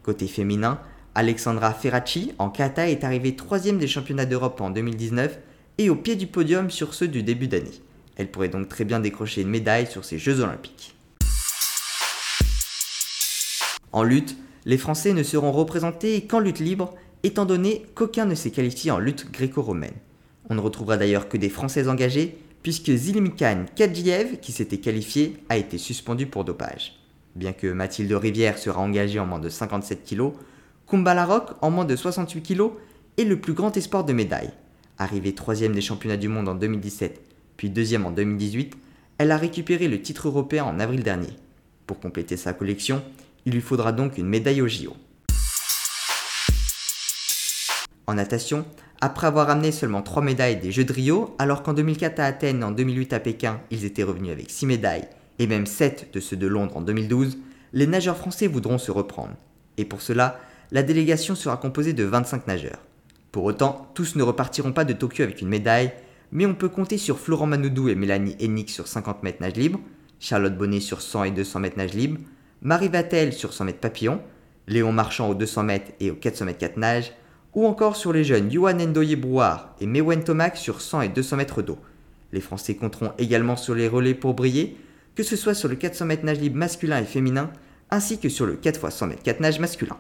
Côté 0.02 0.26
féminin, 0.26 0.80
Alexandra 1.14 1.72
Ferracci 1.72 2.32
en 2.38 2.50
kata 2.50 2.90
est 2.90 3.04
arrivée 3.04 3.36
troisième 3.36 3.78
des 3.78 3.86
championnats 3.86 4.26
d'Europe 4.26 4.60
en 4.60 4.70
2019 4.70 5.38
et 5.78 5.90
au 5.90 5.94
pied 5.94 6.16
du 6.16 6.26
podium 6.26 6.68
sur 6.68 6.94
ceux 6.94 7.06
du 7.06 7.22
début 7.22 7.46
d'année. 7.46 7.80
Elle 8.16 8.28
pourrait 8.28 8.48
donc 8.48 8.68
très 8.68 8.84
bien 8.84 8.98
décrocher 8.98 9.42
une 9.42 9.50
médaille 9.50 9.86
sur 9.86 10.04
ces 10.04 10.18
Jeux 10.18 10.40
olympiques. 10.40 10.96
En 13.92 14.02
lutte, 14.02 14.36
les 14.64 14.78
Français 14.78 15.12
ne 15.12 15.22
seront 15.22 15.52
représentés 15.52 16.26
qu'en 16.26 16.40
lutte 16.40 16.58
libre, 16.58 16.92
étant 17.22 17.46
donné 17.46 17.86
qu'aucun 17.94 18.24
ne 18.24 18.34
s'est 18.34 18.50
qualifié 18.50 18.90
en 18.90 18.98
lutte 18.98 19.30
gréco-romaine. 19.30 19.94
On 20.50 20.56
ne 20.56 20.60
retrouvera 20.60 20.96
d'ailleurs 20.96 21.28
que 21.28 21.36
des 21.36 21.50
Français 21.50 21.86
engagés, 21.86 22.36
puisque 22.64 22.90
Zilmikan 22.90 23.66
Kadjiev, 23.76 24.40
qui 24.40 24.50
s'était 24.50 24.78
qualifié, 24.78 25.36
a 25.50 25.58
été 25.58 25.76
suspendu 25.76 26.26
pour 26.26 26.44
dopage. 26.44 26.98
Bien 27.36 27.52
que 27.52 27.66
Mathilde 27.66 28.12
Rivière 28.12 28.56
sera 28.56 28.80
engagée 28.80 29.20
en 29.20 29.26
moins 29.26 29.38
de 29.38 29.50
57 29.50 30.02
kg, 30.08 30.32
Kumba 30.88 31.12
Larocque 31.12 31.50
en 31.60 31.70
moins 31.70 31.84
de 31.84 31.94
68 31.94 32.42
kg 32.42 32.70
est 33.18 33.24
le 33.24 33.38
plus 33.38 33.52
grand 33.52 33.76
espoir 33.76 34.02
de 34.02 34.14
médaille. 34.14 34.50
Arrivée 34.96 35.34
troisième 35.34 35.74
des 35.74 35.82
championnats 35.82 36.16
du 36.16 36.28
monde 36.28 36.48
en 36.48 36.54
2017, 36.54 37.20
puis 37.58 37.68
deuxième 37.68 38.06
en 38.06 38.10
2018, 38.10 38.74
elle 39.18 39.30
a 39.30 39.36
récupéré 39.36 39.86
le 39.86 40.00
titre 40.00 40.28
européen 40.28 40.64
en 40.64 40.80
avril 40.80 41.02
dernier. 41.02 41.36
Pour 41.86 42.00
compléter 42.00 42.38
sa 42.38 42.54
collection, 42.54 43.02
il 43.44 43.52
lui 43.52 43.60
faudra 43.60 43.92
donc 43.92 44.16
une 44.16 44.26
médaille 44.26 44.62
au 44.62 44.68
JO. 44.68 44.96
En 48.06 48.14
natation, 48.14 48.64
après 49.00 49.26
avoir 49.26 49.50
amené 49.50 49.72
seulement 49.72 50.02
3 50.02 50.22
médailles 50.22 50.56
des 50.56 50.72
Jeux 50.72 50.84
de 50.84 50.92
Rio, 50.92 51.34
alors 51.38 51.62
qu'en 51.62 51.74
2004 51.74 52.20
à 52.20 52.24
Athènes 52.24 52.60
et 52.60 52.64
en 52.64 52.70
2008 52.70 53.12
à 53.12 53.20
Pékin, 53.20 53.60
ils 53.70 53.84
étaient 53.84 54.02
revenus 54.02 54.32
avec 54.32 54.50
6 54.50 54.66
médailles, 54.66 55.08
et 55.38 55.46
même 55.46 55.66
7 55.66 56.10
de 56.12 56.20
ceux 56.20 56.36
de 56.36 56.46
Londres 56.46 56.76
en 56.76 56.80
2012, 56.80 57.38
les 57.72 57.86
nageurs 57.86 58.16
français 58.16 58.46
voudront 58.46 58.78
se 58.78 58.90
reprendre. 58.90 59.34
Et 59.76 59.84
pour 59.84 60.00
cela, 60.00 60.38
la 60.70 60.82
délégation 60.82 61.34
sera 61.34 61.56
composée 61.56 61.92
de 61.92 62.04
25 62.04 62.46
nageurs. 62.46 62.80
Pour 63.32 63.44
autant, 63.44 63.90
tous 63.94 64.14
ne 64.14 64.22
repartiront 64.22 64.72
pas 64.72 64.84
de 64.84 64.92
Tokyo 64.92 65.24
avec 65.24 65.40
une 65.40 65.48
médaille, 65.48 65.92
mais 66.30 66.46
on 66.46 66.54
peut 66.54 66.68
compter 66.68 66.98
sur 66.98 67.18
Florent 67.18 67.46
Manoudou 67.46 67.88
et 67.88 67.94
Mélanie 67.94 68.36
Hennig 68.40 68.68
sur 68.68 68.86
50 68.86 69.22
mètres 69.22 69.40
nage 69.40 69.56
libre, 69.56 69.80
Charlotte 70.20 70.56
Bonnet 70.56 70.80
sur 70.80 71.02
100 71.02 71.24
et 71.24 71.30
200 71.32 71.60
mètres 71.60 71.78
nage 71.78 71.94
libre, 71.94 72.20
Marie 72.62 72.88
Vatel 72.88 73.32
sur 73.32 73.52
100 73.52 73.64
mètres 73.64 73.80
papillon, 73.80 74.20
Léon 74.68 74.92
Marchand 74.92 75.28
aux 75.28 75.34
200 75.34 75.62
mètres 75.64 75.92
et 76.00 76.10
aux 76.10 76.14
400 76.14 76.46
mètres 76.46 76.58
4 76.58 76.76
nages, 76.76 77.12
ou 77.54 77.66
encore 77.66 77.96
sur 77.96 78.12
les 78.12 78.24
jeunes 78.24 78.50
Yuan 78.52 78.76
Ndoye 78.84 79.16
Brouard 79.16 79.74
et 79.80 79.86
Mewen 79.86 80.24
Tomac 80.24 80.56
sur 80.56 80.80
100 80.80 81.02
et 81.02 81.08
200 81.08 81.36
mètres 81.36 81.62
d'eau. 81.62 81.78
Les 82.32 82.40
Français 82.40 82.74
compteront 82.74 83.12
également 83.18 83.56
sur 83.56 83.74
les 83.74 83.86
relais 83.86 84.14
pour 84.14 84.34
briller, 84.34 84.76
que 85.14 85.22
ce 85.22 85.36
soit 85.36 85.54
sur 85.54 85.68
le 85.68 85.76
400 85.76 86.06
mètres 86.06 86.24
nage 86.24 86.40
libre 86.40 86.56
masculin 86.56 87.00
et 87.00 87.04
féminin, 87.04 87.50
ainsi 87.90 88.18
que 88.18 88.28
sur 88.28 88.46
le 88.46 88.54
4 88.54 88.84
x 88.84 88.96
100 88.96 89.06
mètres 89.06 89.22
4 89.22 89.40
nage 89.40 89.60
masculin. 89.60 89.96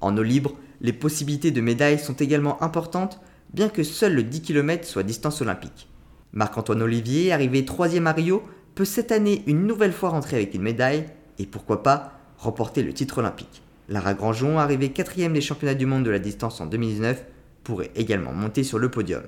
En 0.00 0.16
eau 0.16 0.22
libre, 0.22 0.54
les 0.80 0.92
possibilités 0.92 1.50
de 1.50 1.60
médailles 1.60 1.98
sont 1.98 2.14
également 2.14 2.62
importantes, 2.62 3.20
bien 3.52 3.68
que 3.68 3.82
seul 3.82 4.14
le 4.14 4.22
10 4.22 4.42
km 4.42 4.86
soit 4.86 5.02
distance 5.02 5.40
olympique. 5.40 5.88
Marc-Antoine 6.32 6.82
Olivier, 6.82 7.32
arrivé 7.32 7.64
3 7.64 7.96
à 8.06 8.12
Rio, 8.12 8.42
peut 8.76 8.84
cette 8.84 9.10
année 9.10 9.42
une 9.48 9.66
nouvelle 9.66 9.92
fois 9.92 10.10
rentrer 10.10 10.36
avec 10.36 10.54
une 10.54 10.62
médaille, 10.62 11.06
et 11.40 11.46
pourquoi 11.46 11.82
pas 11.82 12.12
remporter 12.38 12.84
le 12.84 12.92
titre 12.92 13.18
olympique. 13.18 13.62
Lara 13.88 14.12
Grandjean, 14.12 14.58
arrivée 14.58 14.90
4 14.90 15.32
des 15.32 15.40
championnats 15.40 15.74
du 15.74 15.86
monde 15.86 16.04
de 16.04 16.10
la 16.10 16.18
distance 16.18 16.60
en 16.60 16.66
2019, 16.66 17.24
pourrait 17.64 17.90
également 17.94 18.32
monter 18.32 18.62
sur 18.62 18.78
le 18.78 18.90
podium. 18.90 19.22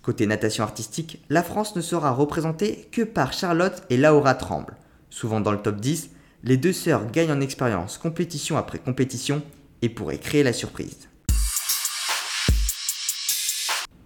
Côté 0.00 0.26
natation 0.26 0.64
artistique, 0.64 1.22
la 1.28 1.42
France 1.42 1.76
ne 1.76 1.82
sera 1.82 2.10
représentée 2.10 2.88
que 2.90 3.02
par 3.02 3.34
Charlotte 3.34 3.82
et 3.90 3.98
Laura 3.98 4.34
Tremble. 4.34 4.76
Souvent 5.10 5.40
dans 5.40 5.52
le 5.52 5.58
top 5.60 5.76
10, 5.76 6.10
les 6.42 6.56
deux 6.56 6.72
sœurs 6.72 7.10
gagnent 7.10 7.32
en 7.32 7.40
expérience 7.40 7.98
compétition 7.98 8.56
après 8.56 8.78
compétition 8.78 9.42
et 9.82 9.90
pourraient 9.90 10.18
créer 10.18 10.42
la 10.42 10.54
surprise. 10.54 11.08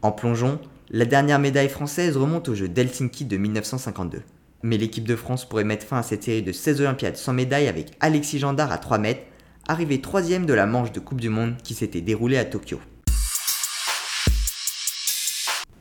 En 0.02 0.10
plongeon, 0.10 0.60
la 0.90 1.04
dernière 1.04 1.38
médaille 1.38 1.68
française 1.68 2.16
remonte 2.16 2.48
aux 2.48 2.54
Jeux 2.54 2.68
d'Helsinki 2.68 3.24
de 3.24 3.36
1952. 3.36 4.22
Mais 4.66 4.78
l'équipe 4.78 5.06
de 5.06 5.14
France 5.14 5.48
pourrait 5.48 5.62
mettre 5.62 5.86
fin 5.86 5.98
à 5.98 6.02
cette 6.02 6.24
série 6.24 6.42
de 6.42 6.50
16 6.50 6.80
Olympiades 6.80 7.16
sans 7.16 7.32
médaille 7.32 7.68
avec 7.68 7.92
Alexis 8.00 8.40
Gendard 8.40 8.72
à 8.72 8.78
3 8.78 8.98
mètres, 8.98 9.22
arrivé 9.68 10.00
troisième 10.00 10.44
de 10.44 10.54
la 10.54 10.66
manche 10.66 10.90
de 10.90 10.98
Coupe 10.98 11.20
du 11.20 11.28
Monde 11.28 11.54
qui 11.62 11.72
s'était 11.72 12.00
déroulée 12.00 12.36
à 12.36 12.44
Tokyo. 12.44 12.80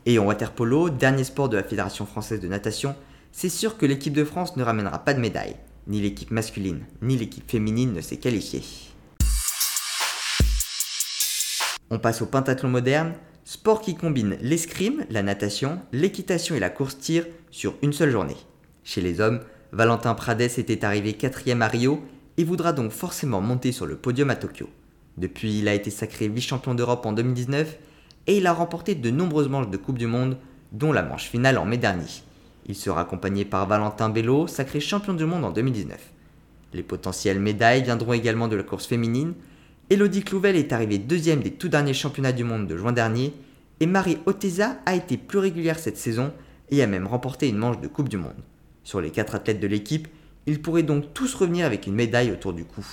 Et 0.04 0.20
en 0.20 0.26
waterpolo, 0.26 0.88
dernier 0.88 1.24
sport 1.24 1.48
de 1.48 1.56
la 1.56 1.64
Fédération 1.64 2.06
française 2.06 2.38
de 2.38 2.46
natation, 2.46 2.94
c'est 3.32 3.48
sûr 3.48 3.76
que 3.76 3.86
l'équipe 3.86 4.12
de 4.12 4.22
France 4.22 4.56
ne 4.56 4.62
ramènera 4.62 5.04
pas 5.04 5.14
de 5.14 5.20
médaille. 5.20 5.56
Ni 5.88 6.00
l'équipe 6.00 6.30
masculine, 6.30 6.84
ni 7.02 7.16
l'équipe 7.16 7.50
féminine 7.50 7.92
ne 7.92 8.00
s'est 8.00 8.18
qualifiée. 8.18 8.62
On 11.90 11.98
passe 11.98 12.22
au 12.22 12.26
pentathlon 12.26 12.68
moderne, 12.68 13.14
sport 13.44 13.80
qui 13.80 13.96
combine 13.96 14.36
l'escrime, 14.40 15.04
la 15.10 15.24
natation, 15.24 15.80
l'équitation 15.90 16.54
et 16.54 16.60
la 16.60 16.70
course-tir 16.70 17.26
sur 17.50 17.74
une 17.82 17.92
seule 17.92 18.12
journée. 18.12 18.36
Chez 18.86 19.00
les 19.00 19.20
hommes, 19.20 19.40
Valentin 19.72 20.14
Prades 20.14 20.40
était 20.42 20.84
arrivé 20.84 21.14
quatrième 21.14 21.60
à 21.60 21.66
Rio 21.66 22.00
et 22.36 22.44
voudra 22.44 22.72
donc 22.72 22.92
forcément 22.92 23.40
monter 23.40 23.72
sur 23.72 23.84
le 23.84 23.96
podium 23.96 24.30
à 24.30 24.36
Tokyo. 24.36 24.68
Depuis, 25.16 25.58
il 25.58 25.66
a 25.66 25.74
été 25.74 25.90
sacré 25.90 26.28
vice-champion 26.28 26.76
d'Europe 26.76 27.04
en 27.04 27.12
2019 27.12 27.78
et 28.28 28.36
il 28.36 28.46
a 28.46 28.52
remporté 28.52 28.94
de 28.94 29.10
nombreuses 29.10 29.48
manches 29.48 29.70
de 29.70 29.76
Coupe 29.76 29.98
du 29.98 30.06
Monde, 30.06 30.36
dont 30.70 30.92
la 30.92 31.02
manche 31.02 31.24
finale 31.24 31.58
en 31.58 31.64
mai 31.64 31.78
dernier. 31.78 32.06
Il 32.66 32.76
sera 32.76 33.00
accompagné 33.00 33.44
par 33.44 33.66
Valentin 33.66 34.08
Bello, 34.08 34.46
sacré 34.46 34.78
champion 34.78 35.14
du 35.14 35.24
monde 35.24 35.44
en 35.44 35.50
2019. 35.50 35.98
Les 36.72 36.84
potentielles 36.84 37.40
médailles 37.40 37.82
viendront 37.82 38.12
également 38.12 38.46
de 38.46 38.54
la 38.54 38.62
course 38.62 38.86
féminine. 38.86 39.34
Elodie 39.90 40.22
Clouvel 40.22 40.54
est 40.54 40.72
arrivée 40.72 40.98
deuxième 40.98 41.42
des 41.42 41.50
tout 41.50 41.68
derniers 41.68 41.92
championnats 41.92 42.30
du 42.30 42.44
monde 42.44 42.68
de 42.68 42.76
juin 42.76 42.92
dernier, 42.92 43.34
et 43.80 43.86
Marie 43.86 44.18
Oteza 44.26 44.76
a 44.86 44.94
été 44.94 45.16
plus 45.16 45.40
régulière 45.40 45.80
cette 45.80 45.98
saison 45.98 46.32
et 46.70 46.84
a 46.84 46.86
même 46.86 47.08
remporté 47.08 47.48
une 47.48 47.58
manche 47.58 47.80
de 47.80 47.88
Coupe 47.88 48.08
du 48.08 48.16
Monde. 48.16 48.44
Sur 48.86 49.00
les 49.00 49.10
quatre 49.10 49.34
athlètes 49.34 49.58
de 49.58 49.66
l'équipe, 49.66 50.06
ils 50.46 50.62
pourraient 50.62 50.84
donc 50.84 51.12
tous 51.12 51.34
revenir 51.34 51.66
avec 51.66 51.88
une 51.88 51.96
médaille 51.96 52.30
autour 52.30 52.52
du 52.52 52.64
cou. 52.64 52.86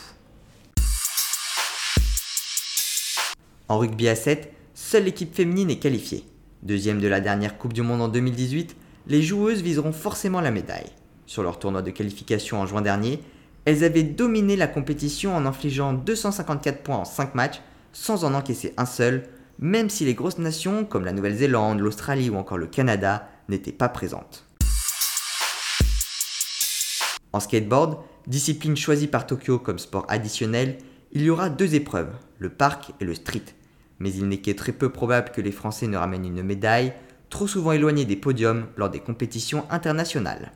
En 3.68 3.78
rugby 3.78 4.08
à 4.08 4.16
7, 4.16 4.52
seule 4.74 5.04
l'équipe 5.04 5.36
féminine 5.36 5.70
est 5.70 5.78
qualifiée. 5.78 6.26
Deuxième 6.64 7.00
de 7.00 7.08
la 7.08 7.22
dernière 7.22 7.60
Coupe 7.60 7.74
du 7.74 7.84
Monde 7.84 8.02
en 8.02 8.08
2018, 8.08 8.76
les 9.06 9.22
joueuses 9.22 9.62
viseront 9.62 9.92
forcément 9.92 10.42
la 10.42 10.50
médaille. 10.50 10.90
Sur 11.28 11.44
leur 11.44 11.60
tournoi 11.60 11.84
de 11.84 11.92
qualification 11.92 12.60
en 12.60 12.66
juin 12.66 12.82
dernier, 12.82 13.20
elles 13.66 13.84
avaient 13.84 14.02
dominé 14.02 14.56
la 14.56 14.66
compétition 14.66 15.36
en 15.36 15.46
infligeant 15.46 15.94
254 15.94 16.82
points 16.82 16.98
en 16.98 17.06
5 17.06 17.36
matchs 17.36 17.62
sans 17.92 18.26
en 18.26 18.34
encaisser 18.34 18.74
un 18.78 18.88
seul, 18.88 19.30
même 19.60 19.92
si 19.92 20.06
les 20.06 20.16
grosses 20.16 20.40
nations 20.40 20.86
comme 20.86 21.06
la 21.06 21.14
Nouvelle-Zélande, 21.14 21.82
l'Australie 21.82 22.32
ou 22.32 22.38
encore 22.38 22.58
le 22.58 22.66
Canada 22.66 23.30
n'étaient 23.48 23.72
pas 23.72 23.90
présentes. 23.90 24.48
En 27.34 27.40
skateboard, 27.40 27.98
discipline 28.28 28.78
choisie 28.78 29.08
par 29.08 29.26
Tokyo 29.26 29.58
comme 29.58 29.80
sport 29.80 30.06
additionnel, 30.08 30.78
il 31.12 31.24
y 31.24 31.30
aura 31.32 31.50
deux 31.50 31.74
épreuves, 31.74 32.14
le 32.38 32.50
parc 32.50 32.92
et 33.00 33.06
le 33.06 33.16
street. 33.16 33.44
Mais 34.00 34.14
il 34.14 34.28
n'est 34.28 34.38
que 34.38 34.52
très 34.52 34.72
peu 34.72 34.90
probable 34.90 35.32
que 35.32 35.42
les 35.42 35.52
Français 35.52 35.88
ne 35.88 35.98
ramènent 35.98 36.26
une 36.26 36.44
médaille, 36.44 36.94
trop 37.32 37.48
souvent 37.48 37.72
éloignés 37.72 38.06
des 38.06 38.16
podiums 38.16 38.68
lors 38.78 38.92
des 38.92 39.00
compétitions 39.00 39.66
internationales. 39.72 40.52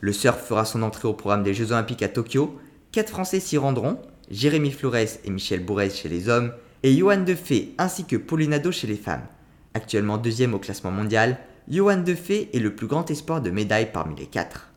Le 0.00 0.12
surf 0.12 0.42
fera 0.46 0.66
son 0.66 0.82
entrée 0.82 1.08
au 1.08 1.14
programme 1.14 1.42
des 1.42 1.54
Jeux 1.54 1.72
Olympiques 1.72 2.02
à 2.02 2.08
Tokyo. 2.08 2.60
Quatre 2.92 3.10
Français 3.10 3.40
s'y 3.40 3.56
rendront, 3.56 3.98
Jérémy 4.30 4.72
Flores 4.72 4.94
et 5.24 5.30
Michel 5.30 5.64
Bourrez 5.64 5.88
chez 5.88 6.10
les 6.10 6.28
hommes, 6.28 6.52
et 6.82 6.94
Johan 6.94 7.22
Defay 7.22 7.70
ainsi 7.78 8.04
que 8.04 8.16
Paulinado 8.16 8.70
chez 8.72 8.86
les 8.86 8.96
femmes. 8.96 9.26
Actuellement 9.72 10.18
deuxième 10.18 10.52
au 10.52 10.58
classement 10.58 10.90
mondial, 10.90 11.38
Johan 11.68 11.96
Defay 11.96 12.48
est 12.54 12.60
le 12.60 12.76
plus 12.76 12.86
grand 12.86 13.10
espoir 13.10 13.42
de 13.42 13.50
médaille 13.50 13.90
parmi 13.92 14.14
les 14.14 14.26
quatre. 14.26 14.68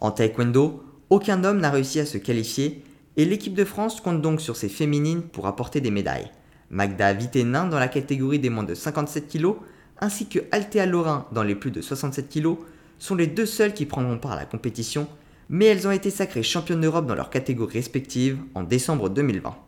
En 0.00 0.10
taekwondo, 0.10 0.82
aucun 1.10 1.44
homme 1.44 1.60
n'a 1.60 1.70
réussi 1.70 2.00
à 2.00 2.06
se 2.06 2.16
qualifier 2.16 2.82
et 3.18 3.26
l'équipe 3.26 3.52
de 3.52 3.66
France 3.66 4.00
compte 4.00 4.22
donc 4.22 4.40
sur 4.40 4.56
ses 4.56 4.70
féminines 4.70 5.20
pour 5.20 5.46
apporter 5.46 5.82
des 5.82 5.90
médailles. 5.90 6.30
Magda 6.70 7.12
Vitenin 7.12 7.66
dans 7.66 7.78
la 7.78 7.88
catégorie 7.88 8.38
des 8.38 8.48
moins 8.48 8.64
de 8.64 8.74
57 8.74 9.28
kg 9.28 9.56
ainsi 10.00 10.26
que 10.26 10.38
Althea 10.52 10.86
Lorrain 10.86 11.26
dans 11.32 11.42
les 11.42 11.54
plus 11.54 11.70
de 11.70 11.82
67 11.82 12.30
kg 12.30 12.56
sont 12.98 13.14
les 13.14 13.26
deux 13.26 13.46
seules 13.46 13.74
qui 13.74 13.84
prendront 13.84 14.18
part 14.18 14.32
à 14.32 14.36
la 14.36 14.46
compétition, 14.46 15.06
mais 15.50 15.66
elles 15.66 15.86
ont 15.86 15.92
été 15.92 16.08
sacrées 16.08 16.42
championnes 16.42 16.80
d'Europe 16.80 17.06
dans 17.06 17.14
leurs 17.14 17.30
catégories 17.30 17.74
respectives 17.74 18.38
en 18.54 18.62
décembre 18.62 19.10
2020. 19.10 19.67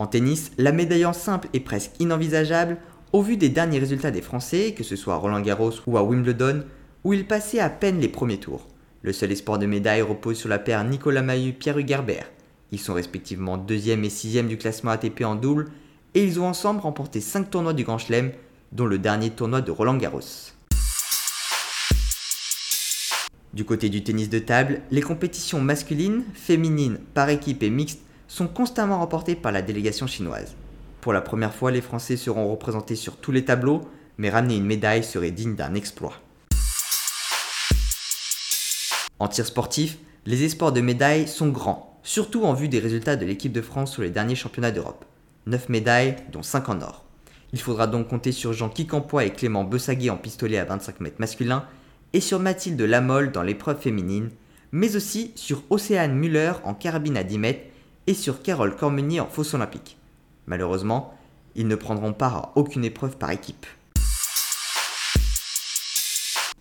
En 0.00 0.06
tennis, 0.06 0.52
la 0.58 0.70
médaille 0.70 1.04
en 1.04 1.12
simple 1.12 1.48
est 1.52 1.60
presque 1.60 1.90
inenvisageable 1.98 2.76
au 3.12 3.20
vu 3.20 3.36
des 3.36 3.48
derniers 3.48 3.80
résultats 3.80 4.12
des 4.12 4.22
Français, 4.22 4.72
que 4.76 4.84
ce 4.84 4.94
soit 4.94 5.14
à 5.14 5.16
Roland 5.16 5.40
Garros 5.40 5.72
ou 5.88 5.98
à 5.98 6.04
Wimbledon, 6.04 6.62
où 7.02 7.12
ils 7.12 7.26
passaient 7.26 7.58
à 7.58 7.68
peine 7.68 7.98
les 7.98 8.08
premiers 8.08 8.38
tours. 8.38 8.68
Le 9.02 9.12
seul 9.12 9.32
espoir 9.32 9.58
de 9.58 9.66
médaille 9.66 10.02
repose 10.02 10.36
sur 10.36 10.48
la 10.48 10.60
paire 10.60 10.84
Nicolas 10.84 11.22
Mahut-Pierre 11.22 11.78
Hugerbert. 11.78 12.30
Ils 12.70 12.78
sont 12.78 12.94
respectivement 12.94 13.58
2e 13.58 14.04
et 14.04 14.08
6e 14.08 14.46
du 14.46 14.56
classement 14.56 14.92
ATP 14.92 15.22
en 15.22 15.34
double, 15.34 15.66
et 16.14 16.22
ils 16.22 16.38
ont 16.38 16.46
ensemble 16.46 16.80
remporté 16.80 17.20
5 17.20 17.50
tournois 17.50 17.72
du 17.72 17.82
Grand 17.82 17.98
Chelem, 17.98 18.30
dont 18.70 18.86
le 18.86 18.98
dernier 18.98 19.30
tournoi 19.30 19.62
de 19.62 19.72
Roland 19.72 19.96
Garros. 19.96 20.20
Du 23.52 23.64
côté 23.64 23.88
du 23.88 24.04
tennis 24.04 24.28
de 24.28 24.38
table, 24.38 24.82
les 24.92 25.00
compétitions 25.00 25.60
masculines, 25.60 26.22
féminines, 26.34 26.98
par 27.14 27.30
équipe 27.30 27.62
et 27.64 27.70
mixtes 27.70 28.02
sont 28.28 28.46
constamment 28.46 28.98
remportées 28.98 29.34
par 29.34 29.50
la 29.50 29.62
délégation 29.62 30.06
chinoise. 30.06 30.54
Pour 31.00 31.12
la 31.12 31.22
première 31.22 31.54
fois, 31.54 31.70
les 31.70 31.80
Français 31.80 32.16
seront 32.16 32.50
représentés 32.50 32.94
sur 32.94 33.16
tous 33.16 33.32
les 33.32 33.44
tableaux, 33.44 33.88
mais 34.18 34.30
ramener 34.30 34.56
une 34.56 34.66
médaille 34.66 35.02
serait 35.02 35.30
digne 35.30 35.56
d'un 35.56 35.74
exploit. 35.74 36.14
En 39.18 39.28
tir 39.28 39.46
sportif, 39.46 39.98
les 40.26 40.44
espoirs 40.44 40.72
de 40.72 40.80
médailles 40.80 41.26
sont 41.26 41.48
grands, 41.48 41.98
surtout 42.02 42.44
en 42.44 42.52
vue 42.52 42.68
des 42.68 42.78
résultats 42.78 43.16
de 43.16 43.26
l'équipe 43.26 43.52
de 43.52 43.62
France 43.62 43.92
sur 43.92 44.02
les 44.02 44.10
derniers 44.10 44.36
championnats 44.36 44.70
d'Europe. 44.70 45.04
9 45.46 45.70
médailles, 45.70 46.16
dont 46.30 46.42
5 46.42 46.68
en 46.68 46.82
or. 46.82 47.04
Il 47.52 47.60
faudra 47.60 47.86
donc 47.86 48.08
compter 48.08 48.32
sur 48.32 48.52
Jean 48.52 48.68
Kicampois 48.68 49.24
et 49.24 49.32
Clément 49.32 49.64
Bessaguet 49.64 50.10
en 50.10 50.18
pistolet 50.18 50.58
à 50.58 50.66
25 50.66 51.00
mètres 51.00 51.16
masculin, 51.18 51.64
et 52.12 52.20
sur 52.20 52.38
Mathilde 52.38 52.80
Lamolle 52.80 53.32
dans 53.32 53.42
l'épreuve 53.42 53.80
féminine, 53.80 54.30
mais 54.72 54.96
aussi 54.96 55.32
sur 55.34 55.62
Océane 55.70 56.14
Muller 56.14 56.52
en 56.64 56.74
carabine 56.74 57.16
à 57.16 57.24
10 57.24 57.38
mètres 57.38 57.64
et 58.08 58.14
sur 58.14 58.40
Carole 58.42 58.74
Cormenier 58.74 59.20
en 59.20 59.26
fosse 59.26 59.52
olympique. 59.52 59.98
Malheureusement, 60.46 61.14
ils 61.54 61.68
ne 61.68 61.76
prendront 61.76 62.14
part 62.14 62.36
à 62.36 62.52
aucune 62.56 62.84
épreuve 62.84 63.18
par 63.18 63.30
équipe. 63.30 63.66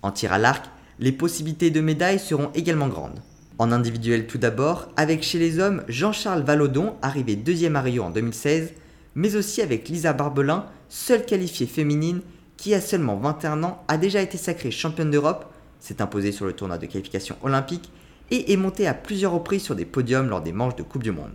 En 0.01 0.12
tir 0.12 0.33
à 0.33 0.38
l'arc, 0.38 0.65
les 0.99 1.13
possibilités 1.13 1.71
de 1.71 1.79
médailles 1.79 2.19
seront 2.19 2.51
également 2.53 2.89
grandes. 2.89 3.21
En 3.60 3.71
individuel 3.71 4.27
tout 4.27 4.38
d'abord, 4.38 4.89
avec 4.97 5.23
chez 5.23 5.39
les 5.39 5.60
hommes 5.60 5.83
Jean-Charles 5.88 6.43
Vallaudon, 6.43 6.95
arrivé 7.01 7.38
deuxième 7.38 7.77
à 7.77 7.81
Rio 7.81 8.03
en 8.03 8.10
2016, 8.10 8.73
mais 9.15 9.38
aussi 9.38 9.62
avec 9.62 9.88
Lisa 9.88 10.12
Barbelin, 10.12 10.65
seule 10.89 11.25
qualifiée 11.25 11.65
féminine 11.65 12.21
qui 12.57 12.73
a 12.73 12.81
seulement 12.81 13.15
21 13.15 13.63
ans 13.63 13.83
a 13.88 13.97
déjà 13.97 14.21
été 14.21 14.38
sacrée 14.38 14.71
championne 14.71 15.12
d'Europe, 15.12 15.45
s'est 15.79 16.01
imposée 16.01 16.33
sur 16.33 16.45
le 16.45 16.53
tournoi 16.53 16.77
de 16.77 16.88
qualification 16.88 17.38
olympique 17.41 17.89
et 18.31 18.51
est 18.51 18.57
monté 18.57 18.87
à 18.87 18.93
plusieurs 18.93 19.31
reprises 19.31 19.63
sur 19.63 19.75
des 19.75 19.85
podiums 19.85 20.29
lors 20.29 20.41
des 20.41 20.51
manches 20.53 20.75
de 20.75 20.83
Coupe 20.83 21.03
du 21.03 21.11
Monde. 21.11 21.33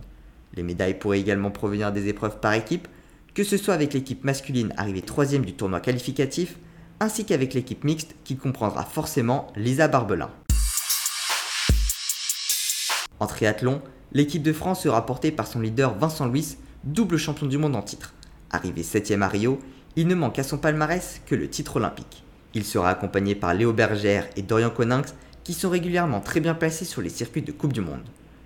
Les 0.55 0.63
médailles 0.63 0.99
pourraient 0.99 1.19
également 1.19 1.51
provenir 1.51 1.91
des 1.91 2.07
épreuves 2.07 2.39
par 2.39 2.53
équipe, 2.53 2.87
que 3.33 3.43
ce 3.43 3.57
soit 3.57 3.73
avec 3.73 3.93
l'équipe 3.93 4.23
masculine 4.23 4.73
arrivée 4.77 5.01
troisième 5.01 5.45
du 5.45 5.53
tournoi 5.53 5.79
qualificatif, 5.79 6.57
ainsi 6.99 7.25
qu'avec 7.25 7.53
l'équipe 7.53 7.83
mixte 7.83 8.15
qui 8.23 8.37
comprendra 8.37 8.83
forcément 8.83 9.47
Lisa 9.55 9.87
Barbelin. 9.87 10.29
En 13.19 13.25
triathlon, 13.25 13.81
l'équipe 14.11 14.43
de 14.43 14.53
France 14.53 14.83
sera 14.83 15.05
portée 15.05 15.31
par 15.31 15.47
son 15.47 15.59
leader 15.59 15.97
Vincent 15.97 16.27
Louis, 16.27 16.57
double 16.83 17.17
champion 17.17 17.47
du 17.47 17.57
monde 17.57 17.75
en 17.75 17.81
titre. 17.81 18.13
Arrivé 18.51 18.83
7 18.83 19.11
à 19.19 19.27
Rio, 19.27 19.59
il 19.95 20.07
ne 20.07 20.15
manque 20.15 20.39
à 20.39 20.43
son 20.43 20.57
palmarès 20.57 21.21
que 21.25 21.35
le 21.35 21.49
titre 21.49 21.77
olympique. 21.77 22.23
Il 22.53 22.63
sera 22.63 22.89
accompagné 22.89 23.33
par 23.33 23.53
Léo 23.53 23.73
Bergère 23.73 24.27
et 24.35 24.43
Dorian 24.43 24.69
Coninx 24.69 25.15
qui 25.43 25.53
sont 25.53 25.69
régulièrement 25.69 26.21
très 26.21 26.39
bien 26.39 26.53
placés 26.53 26.85
sur 26.85 27.01
les 27.01 27.09
circuits 27.09 27.41
de 27.41 27.51
Coupe 27.51 27.73
du 27.73 27.81
Monde. 27.81 28.03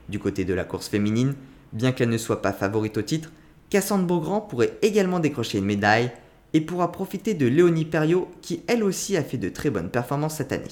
Du 0.10 0.20
côté 0.20 0.46
de 0.46 0.54
la 0.54 0.64
course 0.64 0.88
féminine, 0.88 1.36
bien 1.74 1.92
qu'elle 1.92 2.10
ne 2.10 2.18
soit 2.18 2.42
pas 2.42 2.54
favorite 2.54 2.98
au 2.98 3.02
titre, 3.02 3.32
Cassandre 3.70 4.06
Beaugrand 4.06 4.42
pourrait 4.42 4.78
également 4.82 5.20
décrocher 5.20 5.58
une 5.58 5.66
médaille 5.66 6.12
et 6.54 6.62
pourra 6.62 6.92
profiter 6.92 7.34
de 7.34 7.46
Léonie 7.46 7.86
Perriot 7.86 8.30
qui 8.42 8.62
elle 8.68 8.84
aussi 8.84 9.18
a 9.18 9.24
fait 9.24 9.38
de 9.38 9.50
très 9.50 9.70
bonnes 9.70 9.90
performances 9.90 10.36
cette 10.36 10.54
année. 10.54 10.64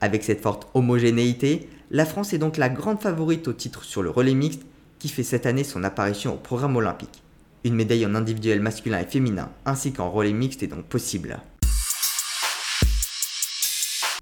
Avec 0.00 0.22
cette 0.22 0.40
forte 0.40 0.68
homogénéité, 0.74 1.68
la 1.90 2.04
France 2.04 2.32
est 2.32 2.38
donc 2.38 2.56
la 2.56 2.68
grande 2.68 3.00
favorite 3.00 3.48
au 3.48 3.52
titre 3.52 3.82
sur 3.82 4.02
le 4.02 4.10
relais 4.10 4.34
mixte 4.34 4.62
qui 4.98 5.08
fait 5.08 5.24
cette 5.24 5.46
année 5.46 5.64
son 5.64 5.82
apparition 5.82 6.34
au 6.34 6.38
programme 6.38 6.76
olympique. 6.76 7.22
Une 7.64 7.74
médaille 7.74 8.06
en 8.06 8.14
individuel 8.14 8.60
masculin 8.60 9.00
et 9.00 9.04
féminin 9.04 9.50
ainsi 9.66 9.92
qu'en 9.92 10.10
relais 10.10 10.32
mixte 10.32 10.62
est 10.62 10.68
donc 10.68 10.84
possible. 10.84 11.40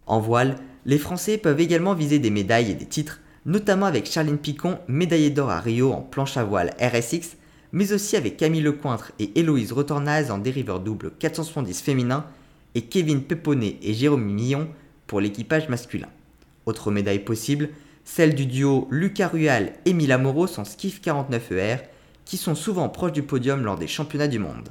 En 0.07 0.21
voile, 0.21 0.57
les 0.85 0.99
Français 0.99 1.37
peuvent 1.37 1.61
également 1.61 1.95
viser 1.95 2.19
des 2.19 2.31
médailles 2.31 2.71
et 2.71 2.75
des 2.75 2.87
titres, 2.87 3.21
notamment 3.45 3.87
avec 3.87 4.07
Charline 4.07 4.39
Picon, 4.39 4.79
médaillée 4.89 5.31
d'or 5.31 5.51
à 5.51 5.61
Rio 5.61 5.93
en 5.93 6.01
planche 6.01 6.37
à 6.37 6.45
voile 6.45 6.75
RSX, 6.81 7.37
mais 7.73 7.93
aussi 7.93 8.17
avec 8.17 8.37
Camille 8.37 8.63
Lecointre 8.63 9.13
et 9.19 9.39
Héloïse 9.39 9.73
Retornaz 9.73 10.31
en 10.31 10.39
dériveur 10.39 10.81
double 10.81 11.11
470 11.19 11.81
féminin, 11.81 12.25
et 12.75 12.83
Kevin 12.83 13.23
Peponnet 13.23 13.79
et 13.83 13.95
Jérôme 13.95 14.25
Millon 14.25 14.69
pour 15.07 15.21
l'équipage 15.21 15.69
masculin. 15.69 16.09
Autre 16.67 16.91
médaille 16.91 17.21
possible, 17.21 17.71
celle 18.05 18.35
du 18.35 18.47
duo 18.47 18.87
Lucas 18.91 19.29
Rual 19.29 19.73
et 19.85 19.93
Mila 19.93 20.19
Moros 20.19 20.59
en 20.59 20.65
skiff 20.65 21.01
49ER, 21.01 21.81
qui 22.25 22.37
sont 22.37 22.55
souvent 22.55 22.89
proches 22.89 23.13
du 23.13 23.23
podium 23.23 23.65
lors 23.65 23.79
des 23.79 23.87
championnats 23.87 24.29
du 24.29 24.39
monde. 24.39 24.69